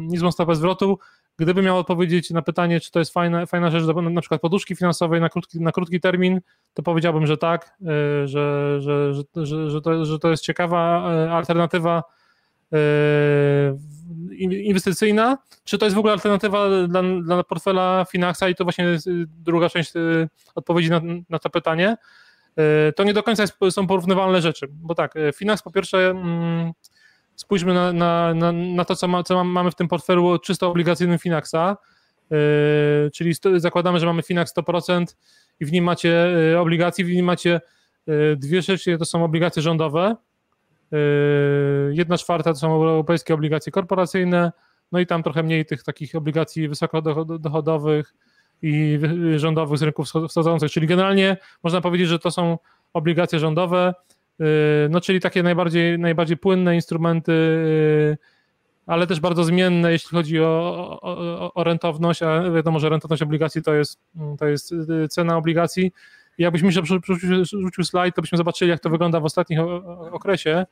niezłą 0.00 0.32
stopę 0.32 0.54
zwrotu. 0.54 0.98
Gdyby 1.36 1.62
miał 1.62 1.78
odpowiedzieć 1.78 2.30
na 2.30 2.42
pytanie, 2.42 2.80
czy 2.80 2.90
to 2.90 2.98
jest 2.98 3.12
fajna, 3.12 3.46
fajna 3.46 3.70
rzecz, 3.70 3.84
na 4.10 4.20
przykład 4.20 4.40
poduszki 4.40 4.76
finansowej 4.76 5.20
na 5.20 5.28
krótki, 5.28 5.60
na 5.60 5.72
krótki 5.72 6.00
termin, 6.00 6.40
to 6.74 6.82
powiedziałbym, 6.82 7.26
że 7.26 7.36
tak, 7.36 7.76
y, 7.80 8.28
że, 8.28 8.76
że, 8.80 9.12
że, 9.36 9.70
że, 9.70 9.80
to, 9.80 10.04
że 10.04 10.18
to 10.18 10.30
jest 10.30 10.42
ciekawa 10.42 11.12
y, 11.14 11.30
alternatywa 11.30 12.02
y, 12.74 12.76
inwestycyjna. 14.40 15.38
Czy 15.64 15.78
to 15.78 15.86
jest 15.86 15.96
w 15.96 15.98
ogóle 15.98 16.12
alternatywa 16.12 16.86
dla, 16.88 17.02
dla 17.22 17.44
portfela 17.44 18.06
Finaxa? 18.10 18.48
I 18.48 18.54
to 18.54 18.64
właśnie 18.64 18.84
jest 18.84 19.08
druga 19.26 19.68
część 19.68 19.92
odpowiedzi 20.54 20.90
na, 20.90 21.00
na 21.28 21.38
to 21.38 21.50
pytanie. 21.50 21.96
To 22.96 23.04
nie 23.04 23.14
do 23.14 23.22
końca 23.22 23.42
jest, 23.42 23.54
są 23.70 23.86
porównywalne 23.86 24.42
rzeczy, 24.42 24.66
bo 24.70 24.94
tak, 24.94 25.14
Finax 25.34 25.62
po 25.62 25.70
pierwsze 25.70 26.10
mm, 26.10 26.72
spójrzmy 27.36 27.74
na, 27.74 27.92
na, 27.92 28.34
na, 28.34 28.52
na 28.52 28.84
to, 28.84 28.96
co, 28.96 29.08
ma, 29.08 29.22
co 29.22 29.44
mamy 29.44 29.70
w 29.70 29.74
tym 29.74 29.88
portfelu 29.88 30.38
czysto 30.38 30.70
obligacyjnym 30.70 31.18
Finaxa, 31.18 31.76
yy, 32.30 32.38
czyli 33.14 33.34
zakładamy, 33.56 34.00
że 34.00 34.06
mamy 34.06 34.22
Finax 34.22 34.54
100% 34.54 35.04
i 35.60 35.64
w 35.64 35.72
nim 35.72 35.84
macie 35.84 36.34
yy, 36.52 36.58
obligacji, 36.58 37.04
w 37.04 37.10
nim 37.10 37.26
macie 37.26 37.60
yy, 38.06 38.36
dwie 38.36 38.62
rzeczy, 38.62 38.98
to 38.98 39.04
są 39.04 39.24
obligacje 39.24 39.62
rządowe, 39.62 40.16
jedna 41.90 42.18
czwarta 42.18 42.52
to 42.52 42.58
są 42.58 42.74
europejskie 42.74 43.34
obligacje 43.34 43.72
korporacyjne, 43.72 44.52
no 44.92 45.00
i 45.00 45.06
tam 45.06 45.22
trochę 45.22 45.42
mniej 45.42 45.66
tych 45.66 45.82
takich 45.82 46.14
obligacji 46.14 46.68
wysokodochodowych 46.68 48.14
i 48.62 48.98
rządowych 49.36 49.78
z 49.78 49.82
rynków 49.82 50.06
wschodzących, 50.28 50.70
czyli 50.72 50.86
generalnie 50.86 51.36
można 51.62 51.80
powiedzieć, 51.80 52.08
że 52.08 52.18
to 52.18 52.30
są 52.30 52.58
obligacje 52.92 53.38
rządowe, 53.38 53.94
no 54.90 55.00
czyli 55.00 55.20
takie 55.20 55.42
najbardziej, 55.42 55.98
najbardziej 55.98 56.36
płynne 56.36 56.74
instrumenty, 56.74 57.32
yy, 57.32 58.18
ale 58.86 59.06
też 59.06 59.20
bardzo 59.20 59.44
zmienne, 59.44 59.92
jeśli 59.92 60.10
chodzi 60.10 60.40
o, 60.40 60.98
o, 61.02 61.54
o 61.54 61.64
rentowność, 61.64 62.22
a 62.22 62.50
wiadomo, 62.50 62.78
że 62.78 62.88
rentowność 62.88 63.22
obligacji 63.22 63.62
to 63.62 63.74
jest, 63.74 64.00
to 64.38 64.46
jest 64.46 64.72
yy, 64.72 65.08
cena 65.08 65.36
obligacji. 65.36 65.92
I 66.38 66.42
jakbyśmy 66.42 66.68
jeszcze 66.68 66.82
rzucił 67.42 67.84
slajd, 67.84 68.14
to 68.14 68.22
byśmy 68.22 68.38
zobaczyli, 68.38 68.70
jak 68.70 68.80
to 68.80 68.90
wygląda 68.90 69.20
w 69.20 69.24
ostatnim 69.24 69.60
okresie. 70.12 70.66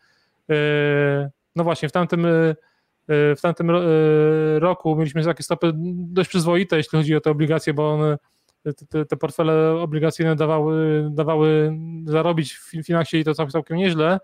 No 1.57 1.65
właśnie, 1.65 1.89
w 1.89 1.93
tamtym, 1.93 2.27
w 3.09 3.39
tamtym 3.43 3.71
roku 4.59 4.97
mieliśmy 4.97 5.25
takie 5.25 5.43
stopy 5.43 5.73
dość 5.95 6.29
przyzwoite, 6.29 6.77
jeśli 6.77 6.99
chodzi 6.99 7.17
o 7.17 7.21
te 7.21 7.31
obligacje, 7.31 7.75
bo 7.75 7.93
one 7.93 8.19
te, 8.89 9.05
te 9.05 9.17
portfele 9.17 9.73
obligacyjne 9.73 10.37
dawały, 10.37 11.09
dawały 11.11 11.79
zarobić 12.05 12.55
w 12.55 12.71
Finaxie 12.85 13.21
i 13.21 13.25
to 13.25 13.35
całkiem, 13.35 13.77
nieźle. 13.77 14.21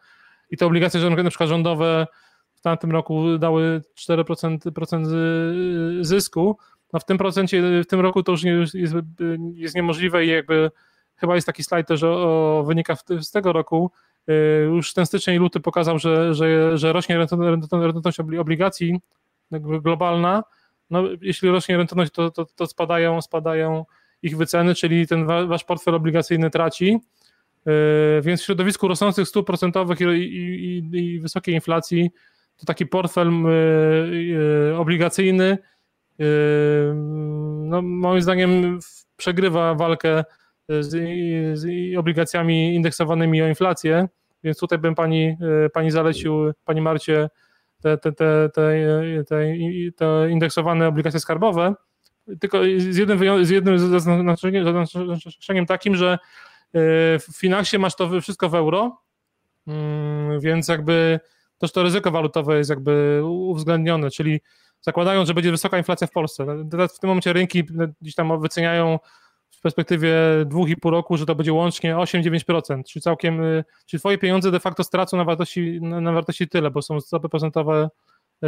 I 0.51 0.57
te 0.57 0.67
obligacje 0.67 1.11
na 1.11 1.31
przykład 1.31 1.49
rządowe 1.49 2.07
w 2.55 2.61
tamtym 2.61 2.91
roku 2.91 3.39
dały 3.39 3.83
4% 4.09 4.73
procent 4.73 5.09
zysku. 6.01 6.59
No 6.93 7.01
w 7.01 7.05
tym 7.05 7.19
procencie, 7.19 7.83
w 7.83 7.87
tym 7.87 8.01
roku 8.01 8.23
to 8.23 8.33
już 8.33 8.45
jest, 8.75 8.75
jest 9.55 9.77
niemożliwe 9.77 10.25
i 10.25 10.29
jakby 10.29 10.71
chyba 11.17 11.35
jest 11.35 11.47
taki 11.47 11.65
slajd 11.65 11.89
też 11.89 12.03
o, 12.03 12.59
o 12.59 12.65
wynikach 12.65 12.99
z 13.21 13.31
tego 13.31 13.53
roku. 13.53 13.91
Y, 14.29 14.33
już 14.65 14.93
ten 14.93 15.07
styczeń 15.07 15.35
i 15.35 15.39
luty 15.39 15.61
pokazał, 15.61 15.99
że, 15.99 16.35
że, 16.35 16.79
że 16.79 16.93
rośnie 16.93 17.19
rentowność 17.19 18.21
obligacji 18.39 19.01
globalna, 19.51 20.43
no, 20.91 21.03
jeśli 21.21 21.49
rośnie 21.49 21.77
rentowność, 21.77 22.13
to, 22.13 22.31
to, 22.31 22.45
to 22.45 22.67
spadają, 22.67 23.23
spadają 23.23 23.85
ich 24.23 24.37
wyceny, 24.37 24.75
czyli 24.75 25.07
ten 25.07 25.27
wasz 25.27 25.65
portfel 25.65 25.95
obligacyjny 25.95 26.51
traci. 26.51 26.99
Więc 28.23 28.43
w 28.43 28.45
środowisku 28.45 28.89
rosnących 28.89 29.29
stóp 29.29 29.47
procentowych 29.47 30.01
i, 30.01 30.05
i, 30.05 30.99
i, 30.99 31.21
wysokiej 31.21 31.55
inflacji, 31.55 32.11
to 32.57 32.67
taki 32.67 32.87
portfel 32.87 33.31
obligacyjny, 34.77 35.59
no, 37.65 37.83
moim 37.83 38.23
zdaniem 38.23 38.79
przegrywa 39.17 39.75
walkę 39.75 40.25
z, 40.69 40.91
z 41.59 41.97
obligacjami 41.97 42.75
indeksowanymi 42.75 43.43
o 43.43 43.49
inflację, 43.49 44.09
więc 44.45 44.59
tutaj 44.59 44.79
bym 44.79 44.95
pani, 44.95 45.37
pani 45.73 45.91
zalecił, 45.91 46.53
pani 46.65 46.81
Marcie, 46.81 47.29
te, 47.83 47.99
te, 47.99 48.13
te, 48.13 48.49
te, 48.55 48.73
te, 49.29 49.55
te 49.97 50.31
indeksowane 50.31 50.89
obligacje 50.89 51.21
skarbowe, 51.21 51.75
tylko 52.41 52.63
z 52.79 52.97
jednym, 52.97 53.45
z 53.47 53.51
jednym 53.51 53.79
zaznaczeniem, 53.79 54.65
zaznaczeniem 54.65 55.67
takim, 55.67 55.97
że 55.97 56.13
e, 56.13 56.19
w 57.19 57.27
Finaxie 57.37 57.79
masz 57.79 57.97
to 57.97 58.21
wszystko 58.21 58.49
w 58.49 58.55
euro, 58.55 59.03
mm, 59.67 60.41
więc 60.41 60.69
jakby 60.69 61.21
też 61.59 61.73
to 61.73 61.83
ryzyko 61.83 62.11
walutowe 62.11 62.59
jest 62.59 62.71
jakby 62.71 63.23
uwzględnione, 63.25 64.11
czyli 64.11 64.41
zakładając, 64.81 65.29
że 65.29 65.35
będzie 65.35 65.51
wysoka 65.51 65.79
inflacja 65.79 66.07
w 66.07 66.11
Polsce. 66.11 66.47
Teraz 66.71 66.97
w 66.97 67.01
tym 67.01 67.09
momencie 67.09 67.33
rynki 67.33 67.65
gdzieś 68.01 68.15
tam 68.15 68.41
wyceniają 68.41 68.99
w 69.51 69.61
perspektywie 69.61 70.15
2,5 70.45 70.91
roku, 70.91 71.17
że 71.17 71.27
to 71.27 71.35
będzie 71.35 71.53
łącznie 71.53 71.97
8-9%, 71.97 72.83
czyli 72.85 73.03
całkiem, 73.03 73.41
y, 73.41 73.65
czyli 73.87 74.01
twoje 74.01 74.19
pieniądze 74.19 74.51
de 74.51 74.61
facto 74.61 74.85
stracą 74.85 75.17
na 75.17 75.25
wartości, 75.25 75.81
na 75.81 76.13
wartości 76.13 76.49
tyle, 76.49 76.71
bo 76.71 76.83
są 76.83 77.01
stopy 77.01 77.29
procentowe 77.29 77.89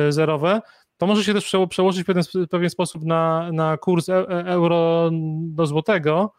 zerowe, 0.09 0.61
to 0.99 1.07
może 1.07 1.25
się 1.25 1.35
też 1.35 1.53
przełożyć 1.71 2.03
w 2.03 2.07
pewien, 2.07 2.25
w 2.25 2.49
pewien 2.51 2.71
sposób 2.71 3.05
na, 3.05 3.53
na 3.53 3.77
kurs 3.77 4.09
e, 4.09 4.15
e, 4.15 4.47
euro 4.47 5.11
do 5.43 5.67
złotego, 5.67 6.35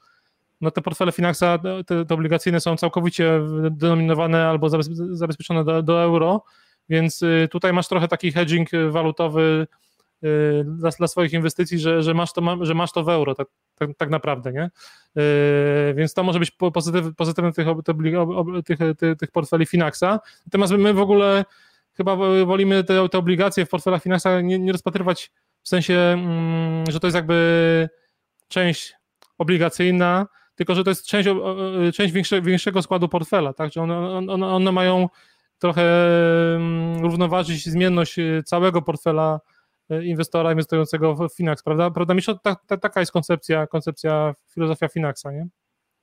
no 0.61 0.71
te 0.71 0.81
portfele 0.81 1.11
Finaxa, 1.11 1.59
te, 1.85 2.05
te 2.05 2.13
obligacyjne 2.13 2.59
są 2.59 2.77
całkowicie 2.77 3.41
denominowane 3.71 4.47
albo 4.47 4.69
zabezpieczone 5.11 5.63
do, 5.63 5.83
do 5.83 6.03
euro, 6.03 6.43
więc 6.89 7.21
y, 7.21 7.47
tutaj 7.51 7.73
masz 7.73 7.87
trochę 7.87 8.07
taki 8.07 8.31
hedging 8.31 8.69
walutowy 8.89 9.67
Y, 10.23 10.63
dla, 10.65 10.89
dla, 10.89 11.07
swoich 11.07 11.33
inwestycji, 11.33 11.79
że, 11.79 12.03
że, 12.03 12.13
masz 12.13 12.33
to, 12.33 12.65
że 12.65 12.73
masz 12.73 12.91
to 12.91 13.03
w 13.03 13.09
euro, 13.09 13.35
tak, 13.35 13.47
tak, 13.75 13.89
tak 13.97 14.09
naprawdę, 14.09 14.51
nie? 14.53 14.69
Y, 15.23 15.93
więc 15.93 16.13
to 16.13 16.23
może 16.23 16.39
być 16.39 16.51
pozytyw, 16.51 17.15
pozytywne 17.15 17.53
tych, 17.53 17.67
tych, 18.65 18.79
tych, 18.97 19.17
tych 19.17 19.31
portfeli 19.31 19.65
Finaxa. 19.65 20.19
Natomiast 20.45 20.73
my 20.73 20.93
w 20.93 20.99
ogóle 20.99 21.45
chyba 21.99 22.15
wolimy 22.45 22.83
te, 22.83 23.09
te 23.09 23.17
obligacje 23.17 23.65
w 23.65 23.69
portfelach 23.69 24.03
Finaxa 24.03 24.41
nie, 24.41 24.59
nie 24.59 24.71
rozpatrywać 24.71 25.31
w 25.63 25.69
sensie, 25.69 25.93
mm, 25.93 26.91
że 26.91 26.99
to 26.99 27.07
jest 27.07 27.15
jakby 27.15 27.89
część 28.47 28.95
obligacyjna, 29.37 30.27
tylko 30.55 30.75
że 30.75 30.83
to 30.83 30.91
jest 30.91 31.05
część, 31.05 31.29
część 31.93 32.13
większe, 32.13 32.41
większego 32.41 32.81
składu 32.81 33.09
portfela, 33.09 33.53
tak? 33.53 33.73
Że 33.73 33.81
one, 33.81 34.17
one, 34.33 34.47
one 34.47 34.71
mają 34.71 35.09
trochę 35.59 35.83
mm, 36.55 37.01
równoważyć 37.01 37.65
zmienność 37.65 38.15
całego 38.45 38.81
portfela 38.81 39.39
inwestora 40.03 40.51
inwestującego 40.51 41.15
w 41.15 41.35
Finax, 41.35 41.63
prawda? 41.63 41.91
Prawda, 41.91 42.13
Miszo? 42.13 42.39
Ta, 42.43 42.55
ta, 42.55 42.77
taka 42.77 42.99
jest 42.99 43.11
koncepcja, 43.11 43.67
koncepcja, 43.67 44.35
filozofia 44.53 44.87
Finaxa, 44.87 45.31
nie? 45.31 45.47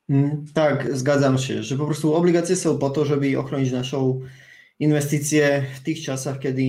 Mm, 0.08 0.44
tak, 0.54 0.96
zgadzam 0.96 1.38
się, 1.38 1.62
że 1.62 1.76
po 1.76 1.84
prostu 1.84 2.14
obligacje 2.14 2.56
są 2.56 2.78
po 2.78 2.90
to, 2.90 3.04
żeby 3.04 3.38
ochronić 3.38 3.72
naszą 3.72 4.20
inwestycję 4.78 5.64
w 5.74 5.80
tych 5.80 6.02
czasach, 6.02 6.38
kiedy 6.38 6.62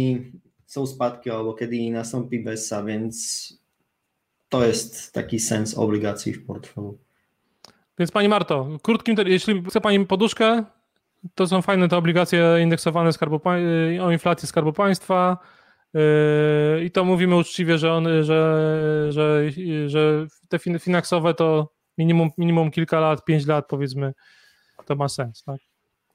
są 0.66 0.88
spadki 0.88 1.30
albo 1.30 1.54
kiedy 1.54 1.92
nastąpi 1.92 2.44
bessa, 2.44 2.84
więc 2.84 3.48
to 4.50 4.66
jest 4.66 5.14
taki 5.14 5.40
sens 5.40 5.78
obligacji 5.78 6.34
w 6.34 6.46
portfelu. 6.46 6.98
Więc 8.00 8.12
Pani 8.12 8.30
Marto, 8.30 8.68
krótkim, 8.82 9.16
jeśli 9.26 9.64
chce 9.70 9.82
Pani 9.82 10.06
poduszkę, 10.06 10.64
to 11.36 11.48
są 11.48 11.62
fajne 11.62 11.88
te 11.88 11.98
obligacje 11.98 12.58
indeksowane 12.62 13.14
skarbu, 13.14 13.42
o 14.02 14.12
inflacji 14.12 14.48
Skarbu 14.48 14.74
Państwa, 14.74 15.38
Yy, 15.94 16.86
I 16.86 16.92
to 16.92 17.06
mówimy 17.06 17.36
uczciwie, 17.36 17.78
że, 17.78 17.94
on, 17.94 18.08
że, 18.24 19.08
że, 19.10 19.52
że 19.88 20.28
te 20.50 20.60
finansowe 20.60 21.34
to 21.34 21.74
minimum, 21.98 22.30
minimum 22.38 22.72
kilka 22.72 23.00
lat, 23.00 23.26
pięć 23.26 23.46
lat 23.46 23.68
powiedzmy, 23.68 24.14
to 24.86 24.96
ma 24.96 25.10
sens. 25.10 25.44
Tak? 25.44 25.58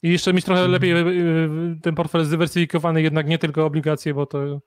I 0.03 0.13
jeszcze 0.13 0.33
mieć 0.33 0.45
trochę 0.45 0.69
lepiej 0.69 0.91
yy, 0.91 1.15
yy, 1.15 1.77
ten 1.83 1.95
portfel 1.95 2.25
zdywersyfikowany, 2.25 3.03
jednak 3.03 3.27
nie 3.27 3.39
tylko 3.39 3.67
obligacje, 3.67 4.15
bo 4.15 4.27
to 4.27 4.61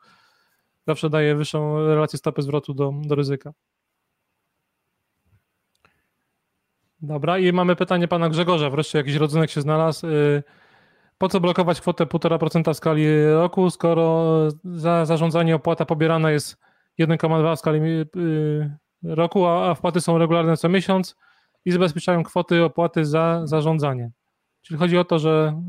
zawsze 0.88 1.10
daje 1.10 1.36
wyższą 1.36 1.88
relację 1.88 2.20
stopy 2.20 2.42
zwrotu 2.42 2.74
do, 2.74 2.94
do 3.06 3.16
ryzyka. 3.16 3.54
Dobra, 7.02 7.40
i 7.40 7.54
mamy 7.54 7.76
pytanie 7.76 8.08
pana 8.08 8.30
Grzegorza. 8.30 8.70
Wreszcie 8.70 8.98
jakiś 8.98 9.16
rodzynek 9.16 9.50
się 9.50 9.62
znalazł. 9.62 10.08
Po 11.18 11.30
co 11.30 11.40
blokować 11.40 11.82
kwotę 11.82 12.06
1,5% 12.06 12.74
w 12.74 12.78
skali 12.78 13.26
roku, 13.26 13.70
skoro 13.70 14.26
za 14.64 15.06
zarządzanie 15.06 15.56
opłata 15.56 15.86
pobierana 15.86 16.32
jest 16.32 16.58
1,2 17.00 17.56
w 17.56 17.60
skali 17.60 17.80
roku, 19.04 19.46
a 19.46 19.76
wpłaty 19.76 20.02
są 20.02 20.18
regularne 20.18 20.58
co 20.58 20.70
miesiąc 20.70 21.16
i 21.66 21.72
zabezpieczają 21.72 22.24
kwoty 22.24 22.64
opłaty 22.64 23.06
za 23.06 23.42
zarządzanie. 23.44 24.12
Czyli 24.66 24.80
chodzi 24.80 24.98
o 24.98 25.04
to, 25.04 25.20
że 25.20 25.62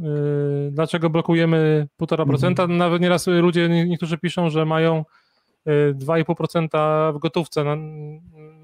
y, 0.68 0.70
dlaczego 0.72 1.10
blokujemy 1.10 1.88
1,5%. 2.00 2.48
Mhm. 2.48 2.76
Nawet 2.76 3.02
nieraz 3.02 3.26
ludzie, 3.26 3.68
niektórzy 3.68 4.18
piszą, 4.18 4.50
że 4.50 4.64
mają 4.64 5.04
y, 5.66 5.94
2,5% 5.94 7.12
w 7.14 7.18
gotówce 7.18 7.64
na, 7.64 7.76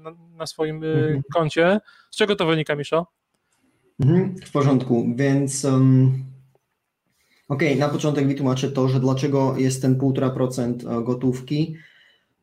na, 0.03 0.11
na 0.37 0.45
swoim 0.45 0.83
y, 0.83 0.87
mhm. 0.87 1.21
koncie. 1.33 1.79
Z 2.11 2.17
czego 2.17 2.35
to 2.35 2.45
wynika, 2.45 2.75
Miszo? 2.75 3.07
Mhm, 3.99 4.35
w 4.45 4.51
porządku, 4.51 5.05
więc 5.15 5.65
um, 5.65 6.23
Okej, 7.47 7.67
okay, 7.67 7.79
na 7.79 7.89
początek 7.89 8.27
wytłumaczę 8.27 8.71
to, 8.71 8.89
że 8.89 8.99
dlaczego 8.99 9.57
jest 9.57 9.81
ten 9.81 9.97
1,5% 9.97 10.99
e, 10.99 11.03
gotówki 11.03 11.75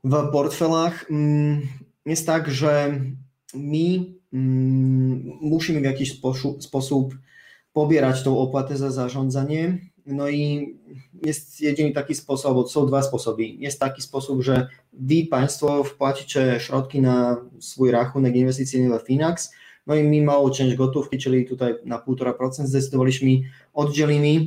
w 0.04 0.30
portfelach. 0.32 1.10
Mm, 1.10 1.60
jest 2.06 2.26
tak, 2.26 2.50
że 2.50 3.00
my 3.54 4.04
mm, 4.32 5.22
musimy 5.40 5.80
w 5.80 5.84
jakiś 5.84 6.20
sposób 6.60 7.14
pobierać 7.72 8.22
tą 8.22 8.38
opłatę 8.38 8.76
za 8.76 8.90
zarządzanie. 8.90 9.78
No 10.06 10.28
i 10.28 10.74
jest 11.26 11.60
jedyny 11.60 11.92
taki 11.92 12.14
sposób, 12.14 12.70
są 12.70 12.86
dwa 12.86 13.02
sposoby. 13.02 13.46
Jest 13.46 13.80
taki 13.80 14.02
sposób, 14.02 14.42
że 14.42 14.68
wy 14.92 15.26
państwo 15.30 15.84
wpłacicie 15.84 16.56
środki 16.60 17.00
na 17.00 17.36
swój 17.58 17.90
rachunek 17.90 18.36
inwestycyjny 18.36 18.98
w 18.98 19.02
Finax, 19.02 19.50
no 19.86 19.94
i 19.94 20.04
my 20.04 20.22
małą 20.22 20.50
część 20.50 20.76
gotówki, 20.76 21.18
czyli 21.18 21.46
tutaj 21.46 21.74
na 21.84 21.98
1,5% 21.98 22.50
zdecydowaliśmy 22.66 23.28
oddzielimy 23.74 24.46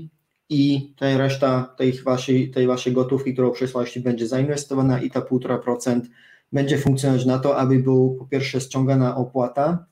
i 0.49 0.93
ta 0.97 1.17
reszta 1.17 1.73
tej 1.77 1.93
waszej, 1.93 2.51
tej 2.51 2.67
waszej 2.67 2.93
gotówki, 2.93 3.33
którą 3.33 3.51
przesłaliście, 3.51 3.99
będzie 3.99 4.27
zainwestowana 4.27 5.01
i 5.01 5.11
ta 5.11 5.19
1,5% 5.19 6.01
będzie 6.51 6.77
funkcjonować 6.77 7.25
na 7.25 7.39
to, 7.39 7.57
aby 7.57 7.79
był 7.79 8.15
po 8.19 8.25
pierwsze 8.25 8.61
ściągana 8.61 9.17
opłata 9.17 9.85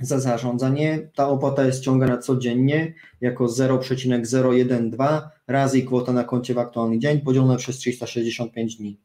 za 0.00 0.20
zarządzanie. 0.20 1.10
Ta 1.14 1.28
opłata 1.28 1.64
jest 1.64 1.80
ściągana 1.80 2.18
codziennie 2.18 2.94
jako 3.20 3.48
0,012 3.48 5.30
razy 5.46 5.82
kwota 5.82 6.12
na 6.12 6.24
koncie 6.24 6.54
w 6.54 6.58
aktualny 6.58 6.98
dzień 6.98 7.20
podzielone 7.20 7.56
przez 7.56 7.76
365 7.76 8.76
dni. 8.76 8.98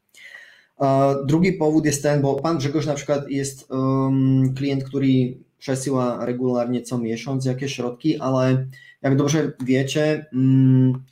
Drugi 1.25 1.53
powód 1.53 1.85
jest 1.85 2.03
ten, 2.03 2.21
bo 2.21 2.35
pan 2.35 2.57
Grzegorz 2.57 2.85
na 2.85 2.93
przykład 2.93 3.29
jest 3.29 3.71
um, 3.71 4.53
klient, 4.57 4.83
który 4.83 5.37
przesyła 5.57 6.25
regularnie 6.25 6.81
co 6.81 6.97
miesiąc 6.97 7.45
jakieś 7.45 7.75
środki, 7.75 8.19
ale 8.19 8.67
jak 9.01 9.15
dobrze 9.15 9.51
wiecie, 9.65 10.25
mm, 10.33 11.03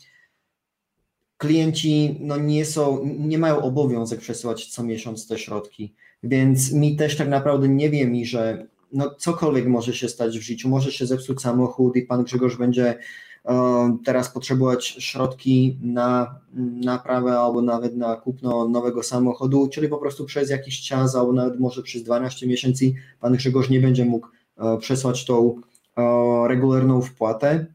klienci 1.37 2.17
no 2.19 2.37
nie, 2.37 2.65
są, 2.65 3.05
nie 3.19 3.37
mają 3.37 3.61
obowiązek 3.61 4.19
przesyłać 4.19 4.65
co 4.65 4.83
miesiąc 4.83 5.27
te 5.27 5.37
środki, 5.37 5.95
więc 6.23 6.73
mi 6.73 6.95
też 6.95 7.17
tak 7.17 7.29
naprawdę 7.29 7.67
nie 7.67 7.89
wiemy, 7.89 8.25
że 8.25 8.67
no 8.93 9.15
cokolwiek 9.17 9.67
może 9.67 9.93
się 9.93 10.09
stać 10.09 10.39
w 10.39 10.41
życiu, 10.41 10.69
może 10.69 10.91
się 10.91 11.05
zepsuć 11.05 11.41
samochód 11.41 11.95
i 11.95 12.01
pan 12.01 12.23
Grzegorz 12.23 12.57
będzie 12.57 12.99
e, 13.45 13.97
teraz 14.05 14.29
potrzebować 14.29 14.85
środki 14.87 15.77
na 15.81 16.39
naprawę 16.83 17.39
albo 17.39 17.61
nawet 17.61 17.97
na 17.97 18.15
kupno 18.15 18.67
nowego 18.67 19.03
samochodu, 19.03 19.67
czyli 19.67 19.87
po 19.87 19.97
prostu 19.97 20.25
przez 20.25 20.49
jakiś 20.49 20.81
czas 20.81 21.15
albo 21.15 21.33
nawet 21.33 21.59
może 21.59 21.83
przez 21.83 22.03
12 22.03 22.47
miesięcy 22.47 22.93
pan 23.19 23.33
Grzegorz 23.33 23.69
nie 23.69 23.79
będzie 23.79 24.05
mógł 24.05 24.27
e, 24.57 24.77
przesłać 24.77 25.25
tą 25.25 25.61
e, 25.97 26.47
regularną 26.47 27.01
wpłatę. 27.01 27.65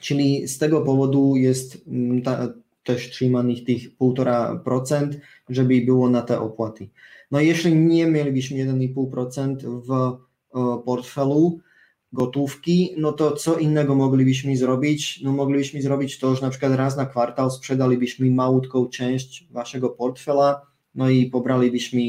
Czyli 0.00 0.48
z 0.48 0.58
tego 0.58 0.80
powodu 0.80 1.36
jest 1.36 1.78
mm, 1.86 2.22
ta, 2.22 2.48
też 2.84 3.10
trzymanych 3.10 3.64
tych 3.64 3.98
1,5%, 3.98 5.14
żeby 5.48 5.80
było 5.80 6.10
na 6.10 6.22
te 6.22 6.40
opłaty. 6.40 6.88
No 7.30 7.40
jeśli 7.40 7.76
nie 7.76 8.06
mielibyśmy 8.06 8.56
1,5% 8.56 9.82
w 9.82 10.18
portfelu 10.84 11.60
gotówki, 12.12 12.94
no 12.98 13.12
to 13.12 13.32
co 13.32 13.58
innego 13.58 13.94
moglibyśmy 13.94 14.56
zrobić? 14.56 15.20
No 15.22 15.32
moglibyśmy 15.32 15.82
zrobić 15.82 16.18
to, 16.18 16.34
że 16.34 16.42
na 16.42 16.50
przykład 16.50 16.72
raz 16.74 16.96
na 16.96 17.06
kwartał 17.06 17.50
sprzedalibyśmy 17.50 18.30
małutką 18.30 18.86
część 18.86 19.48
waszego 19.50 19.88
portfela 19.88 20.68
no 20.94 21.10
i 21.10 21.26
pobralibyśmy 21.26 22.00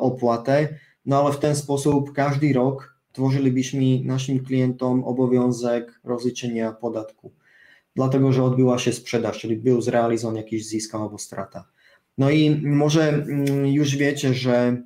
opłatę, 0.00 0.68
no 1.06 1.24
ale 1.24 1.34
w 1.34 1.38
ten 1.38 1.56
sposób 1.56 2.12
każdy 2.12 2.52
rok 2.52 2.98
tworzylibyśmy 3.12 4.04
naszym 4.04 4.44
klientom 4.44 5.04
obowiązek 5.04 6.00
rozliczenia 6.04 6.72
podatku, 6.72 7.32
dlatego 7.94 8.32
że 8.32 8.44
odbyła 8.44 8.78
się 8.78 8.92
sprzedaż, 8.92 9.38
czyli 9.38 9.56
był 9.56 9.80
zrealizowany 9.80 10.38
jakiś 10.38 10.68
zysk 10.68 10.94
albo 10.94 11.18
strata. 11.18 11.64
No 12.18 12.30
i 12.30 12.60
może 12.66 13.08
mm, 13.08 13.66
już 13.66 13.96
wiecie, 13.96 14.34
że 14.34 14.82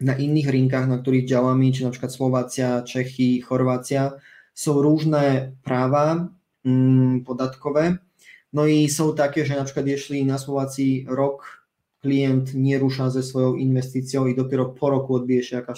na 0.00 0.14
iných 0.14 0.48
rinkách, 0.50 0.86
na 0.86 0.98
ktorých 0.98 1.26
ďalami, 1.26 1.74
či 1.74 1.82
napríklad 1.82 2.10
Slovácia, 2.10 2.82
Čechy, 2.86 3.42
Chorvácia, 3.42 4.18
sú 4.54 4.82
různé 4.82 5.54
práva 5.62 6.30
mm, 6.66 7.22
podatkové. 7.22 8.02
No 8.50 8.66
i 8.66 8.88
sú 8.88 9.12
také, 9.12 9.44
že 9.44 9.54
napríklad 9.54 9.86
išli 9.86 10.24
na 10.24 10.38
Slováci 10.38 11.06
rok, 11.06 11.46
klient 12.02 12.54
nerúša 12.54 13.10
se 13.10 13.22
svojou 13.22 13.54
investíciou 13.54 14.26
i 14.26 14.34
dopiero 14.34 14.70
po 14.70 14.90
roku 14.90 15.14
odbije 15.14 15.42
sa 15.42 15.54
jaká. 15.62 15.74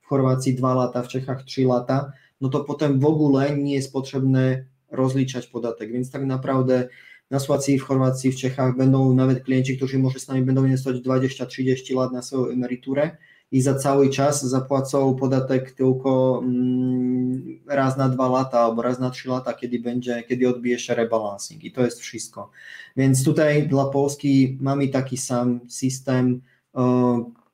V 0.00 0.06
Chorvácii 0.08 0.52
2 0.52 0.74
lata, 0.74 1.02
v 1.02 1.08
Čechách 1.08 1.44
3 1.44 1.64
lata. 1.64 2.12
No 2.40 2.48
to 2.48 2.64
potom 2.64 3.00
v 3.00 3.06
ogóle 3.08 3.56
nie 3.56 3.80
je 3.80 3.88
potrzebne 3.88 4.68
rozličať 4.92 5.48
podatek. 5.48 5.92
Więc 5.92 6.10
tak 6.10 6.24
naprawdę 6.24 6.88
na 7.30 7.40
Słowacji, 7.40 7.78
v 7.78 7.82
Chorvácii, 7.82 8.30
v 8.30 8.36
Čechách 8.36 8.76
będą 8.76 9.14
nawet 9.14 9.44
klienti, 9.44 9.76
którzy 9.76 9.96
môže 9.98 10.20
s 10.20 10.28
nami 10.28 10.42
będą 10.44 10.64
inwestować 10.64 11.00
20-30 11.00 11.96
lat 11.96 12.12
na 12.12 12.22
swoją 12.22 12.52
emeritúre. 12.52 13.16
I 13.52 13.60
za 13.60 13.74
cały 13.74 14.10
czas 14.10 14.44
zapłacą 14.44 15.14
podatek 15.14 15.72
tylko 15.72 16.40
mm, 16.44 17.60
raz 17.66 17.96
na 17.96 18.08
dwa 18.08 18.28
lata 18.28 18.60
albo 18.60 18.82
raz 18.82 18.98
na 18.98 19.10
trzy 19.10 19.28
lata, 19.28 19.52
kiedy 19.52 19.78
będzie, 19.78 20.22
kiedy 20.28 20.48
odbije 20.48 20.78
się 20.78 20.94
rebalancing 20.94 21.64
i 21.64 21.72
to 21.72 21.84
jest 21.84 22.00
wszystko. 22.00 22.50
Więc 22.96 23.24
tutaj 23.24 23.68
dla 23.68 23.84
Polski 23.84 24.58
mamy 24.60 24.88
taki 24.88 25.16
sam 25.16 25.60
system, 25.68 26.40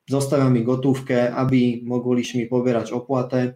zostawiamy 0.09 0.65
gotówkę, 0.65 1.35
aby 1.35 1.57
mogliśmy 1.83 2.47
pobierać 2.47 2.93
opłatę 2.93 3.55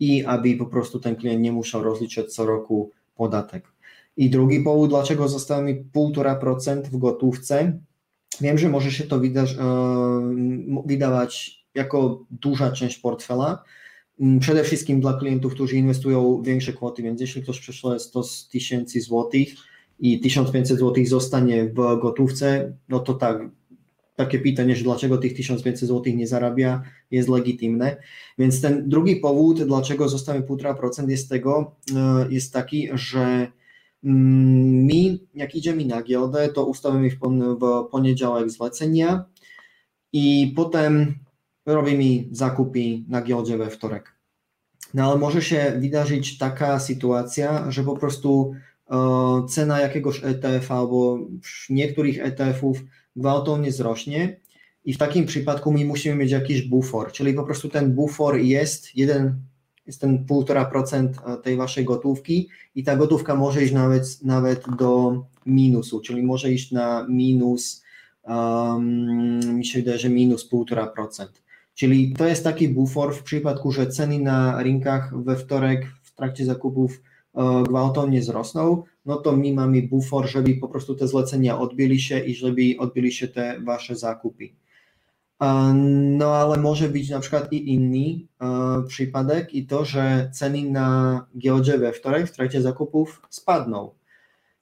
i 0.00 0.24
aby 0.24 0.56
po 0.56 0.66
prostu 0.66 1.00
ten 1.00 1.16
klient 1.16 1.42
nie 1.42 1.52
musiał 1.52 1.82
rozliczać 1.82 2.34
co 2.34 2.46
roku 2.46 2.90
podatek. 3.14 3.72
I 4.16 4.30
drugi 4.30 4.60
powód, 4.60 4.90
dlaczego 4.90 5.28
zostawiamy 5.28 5.84
1,5% 5.94 6.82
w 6.82 6.96
gotówce, 6.96 7.78
wiem, 8.40 8.58
że 8.58 8.68
może 8.68 8.90
się 8.90 9.04
to 9.04 9.20
widać, 9.20 9.56
wydawać 10.86 11.65
jako 11.76 12.24
duża 12.30 12.72
część 12.72 12.98
portfela. 12.98 13.62
Mm, 14.20 14.40
przede 14.40 14.64
wszystkim 14.64 15.00
dla 15.00 15.18
klientów, 15.18 15.54
którzy 15.54 15.76
inwestują 15.76 16.42
większe 16.42 16.72
kwoty, 16.72 17.02
więc 17.02 17.20
jeśli 17.20 17.42
ktoś 17.42 17.60
przeszle 17.60 17.98
100 17.98 18.22
tysięcy 18.50 19.00
złotych 19.00 19.48
i 19.98 20.20
1500 20.20 20.78
złotych 20.78 21.08
zostanie 21.08 21.64
w 21.64 21.74
gotówce, 21.74 22.72
no 22.88 23.00
to 23.00 23.14
tak, 23.14 23.38
takie 24.16 24.38
pytanie, 24.38 24.76
że 24.76 24.84
dlaczego 24.84 25.18
tych 25.18 25.34
1500 25.34 25.88
złotych 25.88 26.16
nie 26.16 26.26
zarabia, 26.26 26.82
jest 27.10 27.28
legitymne. 27.28 27.96
Więc 28.38 28.60
ten 28.60 28.88
drugi 28.88 29.16
powód, 29.16 29.62
dlaczego 29.62 30.08
zostanie 30.08 30.40
1,5% 30.40 31.08
jest 31.08 31.28
tego, 31.28 31.76
e, 31.96 32.26
jest 32.30 32.52
taki, 32.52 32.88
że 32.92 33.52
mm, 34.04 34.84
my, 34.84 35.18
jak 35.34 35.54
idziemy 35.54 35.84
na 35.84 36.02
giełdę, 36.02 36.48
to 36.48 36.66
ustawimy 36.66 37.10
w 37.10 37.18
poniedziałek 37.90 38.50
zlecenia 38.50 39.24
i 40.12 40.52
potem 40.56 41.14
robimy 41.66 42.24
zakupy 42.30 42.98
na 43.08 43.22
giełdzie 43.22 43.58
we 43.58 43.70
wtorek. 43.70 44.16
No 44.94 45.10
ale 45.10 45.18
może 45.18 45.42
się 45.42 45.72
wydarzyć 45.80 46.38
taka 46.38 46.80
sytuacja, 46.80 47.70
że 47.70 47.84
po 47.84 47.96
prostu 47.96 48.52
e, 48.90 48.96
cena 49.48 49.80
jakiegoś 49.80 50.24
ETF 50.24 50.70
albo 50.70 51.18
niektórych 51.70 52.18
ETF-ów 52.18 52.78
gwałtownie 53.16 53.70
wzrośnie 53.70 54.40
i 54.84 54.94
w 54.94 54.98
takim 54.98 55.26
przypadku 55.26 55.72
my 55.72 55.84
musimy 55.84 56.16
mieć 56.16 56.30
jakiś 56.30 56.62
bufor, 56.62 57.12
czyli 57.12 57.34
po 57.34 57.44
prostu 57.44 57.68
ten 57.68 57.94
bufor 57.94 58.36
jest 58.38 58.96
jeden, 58.96 59.40
jest 59.86 60.00
ten 60.00 60.26
1,5% 60.26 61.08
e, 61.26 61.42
tej 61.42 61.56
waszej 61.56 61.84
gotówki 61.84 62.48
i 62.74 62.84
ta 62.84 62.96
gotówka 62.96 63.34
może 63.34 63.64
iść 63.64 63.72
nawet, 63.72 64.22
nawet 64.22 64.64
do 64.78 65.22
minusu, 65.46 66.00
czyli 66.00 66.22
może 66.22 66.52
iść 66.52 66.72
na 66.72 67.06
minus, 67.08 67.82
um, 68.22 69.56
mi 69.56 69.64
się 69.64 69.78
wydaje, 69.78 69.98
że 69.98 70.08
minus 70.08 70.50
1,5%. 70.52 71.26
Czyli 71.76 72.12
to 72.12 72.26
jest 72.26 72.44
taki 72.44 72.68
bufor 72.68 73.14
w 73.16 73.22
przypadku, 73.22 73.72
że 73.72 73.86
ceny 73.86 74.18
na 74.18 74.62
rynkach 74.62 75.22
we 75.22 75.36
wtorek 75.36 75.86
w 76.02 76.14
trakcie 76.14 76.44
zakupów 76.44 77.02
e, 77.34 77.62
gwałtownie 77.68 78.20
wzrosną, 78.20 78.82
no 79.06 79.16
to 79.16 79.36
my 79.36 79.52
mamy 79.52 79.82
bufor, 79.82 80.28
żeby 80.28 80.54
po 80.54 80.68
prostu 80.68 80.94
te 80.94 81.08
zlecenia 81.08 81.58
odbyli 81.58 82.00
się 82.00 82.18
i 82.18 82.34
żeby 82.34 82.62
odbyli 82.78 83.12
się 83.12 83.28
te 83.28 83.60
wasze 83.60 83.96
zakupy. 83.96 84.48
E, 85.42 85.72
no 86.18 86.34
ale 86.34 86.56
może 86.56 86.88
być 86.88 87.10
na 87.10 87.20
przykład 87.20 87.52
i 87.52 87.72
inny 87.74 88.26
e, 88.40 88.82
przypadek 88.88 89.54
i 89.54 89.66
to, 89.66 89.84
że 89.84 90.30
ceny 90.32 90.70
na 90.70 91.26
giełdzie 91.38 91.78
we 91.78 91.92
wtorek 91.92 92.28
w 92.28 92.32
trakcie 92.36 92.62
zakupów 92.62 93.22
spadną. 93.30 93.90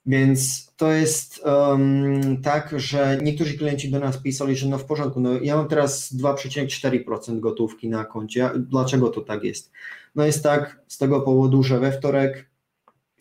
Więc 0.06 0.66
to 0.76 0.92
jest 0.92 1.40
um, 1.44 2.42
tak, 2.42 2.74
że 2.76 3.18
niektórzy 3.22 3.58
klienci 3.58 3.90
do 3.90 4.00
nas 4.00 4.16
pisali, 4.16 4.56
że 4.56 4.68
no 4.68 4.78
w 4.78 4.84
porządku, 4.84 5.20
no 5.20 5.32
ja 5.32 5.56
mam 5.56 5.68
teraz 5.68 6.14
2,4% 6.14 7.40
gotówki 7.40 7.88
na 7.88 8.04
koncie. 8.04 8.50
Dlaczego 8.56 9.08
to 9.08 9.20
tak 9.20 9.44
jest? 9.44 9.70
No 10.14 10.24
jest 10.24 10.42
tak 10.42 10.80
z 10.88 10.98
tego 10.98 11.20
powodu, 11.20 11.62
że 11.62 11.80
we 11.80 11.92
wtorek 11.92 12.50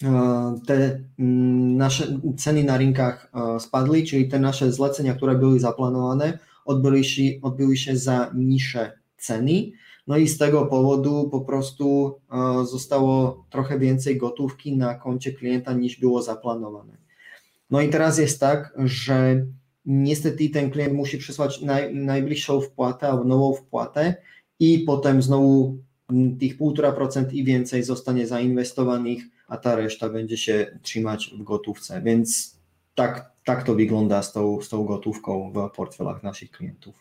e, 0.04 0.60
te 0.68 1.00
mm, 1.20 1.78
nasze 1.78 2.20
ceny 2.38 2.64
na 2.64 2.78
rynkach 2.78 3.32
e, 3.34 3.60
spadły, 3.60 4.04
czyli 4.04 4.28
te 4.28 4.40
nasze 4.40 4.72
zlecenia, 4.72 5.14
które 5.14 5.36
były 5.36 5.60
zaplanowane, 5.60 6.40
odbyły 6.66 7.04
się, 7.04 7.24
odbyły 7.42 7.78
się 7.78 7.98
za 7.98 8.32
niższe 8.36 8.92
ceny 9.18 9.72
no 10.08 10.18
i 10.18 10.28
z 10.28 10.38
tego 10.38 10.66
powodu 10.66 11.30
po 11.30 11.42
prostu 11.42 12.16
e, 12.32 12.66
zostało 12.66 13.46
trochę 13.50 13.80
więcej 13.80 14.18
gotówki 14.18 14.78
na 14.78 14.96
koncie 14.96 15.34
klienta 15.34 15.74
niż 15.74 16.00
było 16.00 16.22
zaplanowane. 16.22 16.98
No 17.70 17.82
i 17.82 17.90
teraz 17.90 18.18
jest 18.18 18.40
tak, 18.40 18.74
że 18.78 19.46
niestety 19.86 20.50
ten 20.50 20.72
klient 20.72 20.94
musi 20.94 21.18
przysłać 21.18 21.62
naj, 21.62 21.96
najbliższą 21.96 22.62
wpłatę 22.62 23.08
albo 23.08 23.24
nową 23.24 23.54
wpłatę 23.54 24.16
i 24.60 24.80
potem 24.80 25.22
znowu 25.22 25.78
tych 26.40 26.58
1,5% 26.58 27.34
i 27.34 27.44
więcej 27.44 27.84
zostanie 27.84 28.28
zainwestowanych, 28.28 29.24
a 29.48 29.58
ta 29.58 29.76
reszta 29.76 30.10
będzie 30.10 30.38
się 30.38 30.80
trzymać 30.82 31.34
w 31.40 31.44
gotówce. 31.44 32.02
Więc 32.02 32.58
tak, 32.96 33.32
tak 33.46 33.64
to 33.64 33.76
wygląda 33.76 34.24
z 34.24 34.34
tą, 34.34 34.62
z 34.62 34.70
tą 34.70 34.86
gotówką 34.86 35.54
w 35.56 35.76
portfelach 35.76 36.24
naszych 36.24 36.52
klientów. 36.52 36.96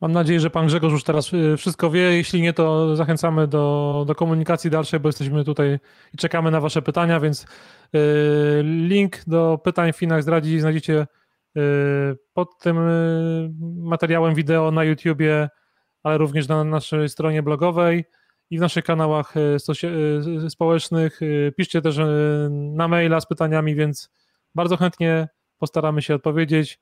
Mam 0.00 0.12
nadzieję, 0.12 0.40
że 0.40 0.50
pan 0.50 0.66
Grzegorz 0.66 0.92
już 0.92 1.04
teraz 1.04 1.32
y, 1.32 1.56
wszystko 1.56 1.90
wie. 1.90 2.00
Jeśli 2.00 2.42
nie, 2.42 2.52
to 2.52 2.96
zachęcamy 2.96 3.48
do, 3.48 4.04
do 4.06 4.14
komunikacji 4.14 4.70
dalszej, 4.70 5.00
bo 5.00 5.08
jesteśmy 5.08 5.44
tutaj 5.44 5.78
i 6.14 6.16
czekamy 6.16 6.50
na 6.50 6.60
wasze 6.60 6.82
pytania, 6.82 7.20
więc 7.20 7.42
y, 7.42 7.46
link 8.62 9.16
do 9.26 9.60
pytań 9.64 9.92
w 9.92 9.96
Finach 9.96 10.22
zdradzi 10.22 10.60
znajdziecie 10.60 11.06
y, 11.56 11.60
pod 12.32 12.58
tym 12.58 12.78
materiałem 13.76 14.34
wideo 14.34 14.70
na 14.70 14.84
YouTubie, 14.84 15.48
ale 16.02 16.18
również 16.18 16.48
na 16.48 16.64
naszej 16.64 17.08
stronie 17.08 17.42
blogowej 17.42 18.04
i 18.50 18.58
w 18.58 18.60
naszych 18.60 18.84
kanałach 18.84 19.34
społecznych. 20.48 21.20
Piszcie 21.56 21.82
też 21.82 22.00
na 22.50 22.88
maila 22.88 23.20
z 23.20 23.26
pytaniami, 23.26 23.74
więc 23.74 24.10
bardzo 24.54 24.76
chętnie 24.76 25.28
postaramy 25.58 26.02
się 26.02 26.14
odpowiedzieć. 26.14 26.80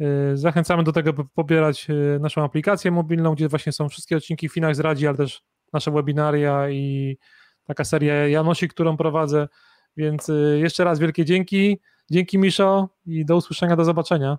Y, 0.00 0.36
zachęcamy 0.36 0.84
do 0.84 0.92
tego, 0.92 1.12
by 1.12 1.24
pobierać 1.24 1.90
y, 1.90 2.18
naszą 2.20 2.44
aplikację 2.44 2.90
mobilną, 2.90 3.34
gdzie 3.34 3.48
właśnie 3.48 3.72
są 3.72 3.88
wszystkie 3.88 4.16
odcinki 4.16 4.48
Finach 4.48 4.76
z 4.76 4.80
Radzi, 4.80 5.06
ale 5.06 5.16
też 5.16 5.42
nasze 5.72 5.90
webinaria 5.90 6.70
i 6.70 7.16
taka 7.64 7.84
seria 7.84 8.28
Janosi, 8.28 8.68
którą 8.68 8.96
prowadzę. 8.96 9.48
Więc 9.96 10.28
y, 10.28 10.58
jeszcze 10.62 10.84
raz 10.84 10.98
wielkie 10.98 11.24
dzięki. 11.24 11.80
Dzięki 12.10 12.38
Miszo 12.38 12.88
i 13.06 13.24
do 13.24 13.36
usłyszenia, 13.36 13.76
do 13.76 13.84
zobaczenia. 13.84 14.38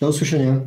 Do 0.00 0.08
usłyszenia. 0.08 0.60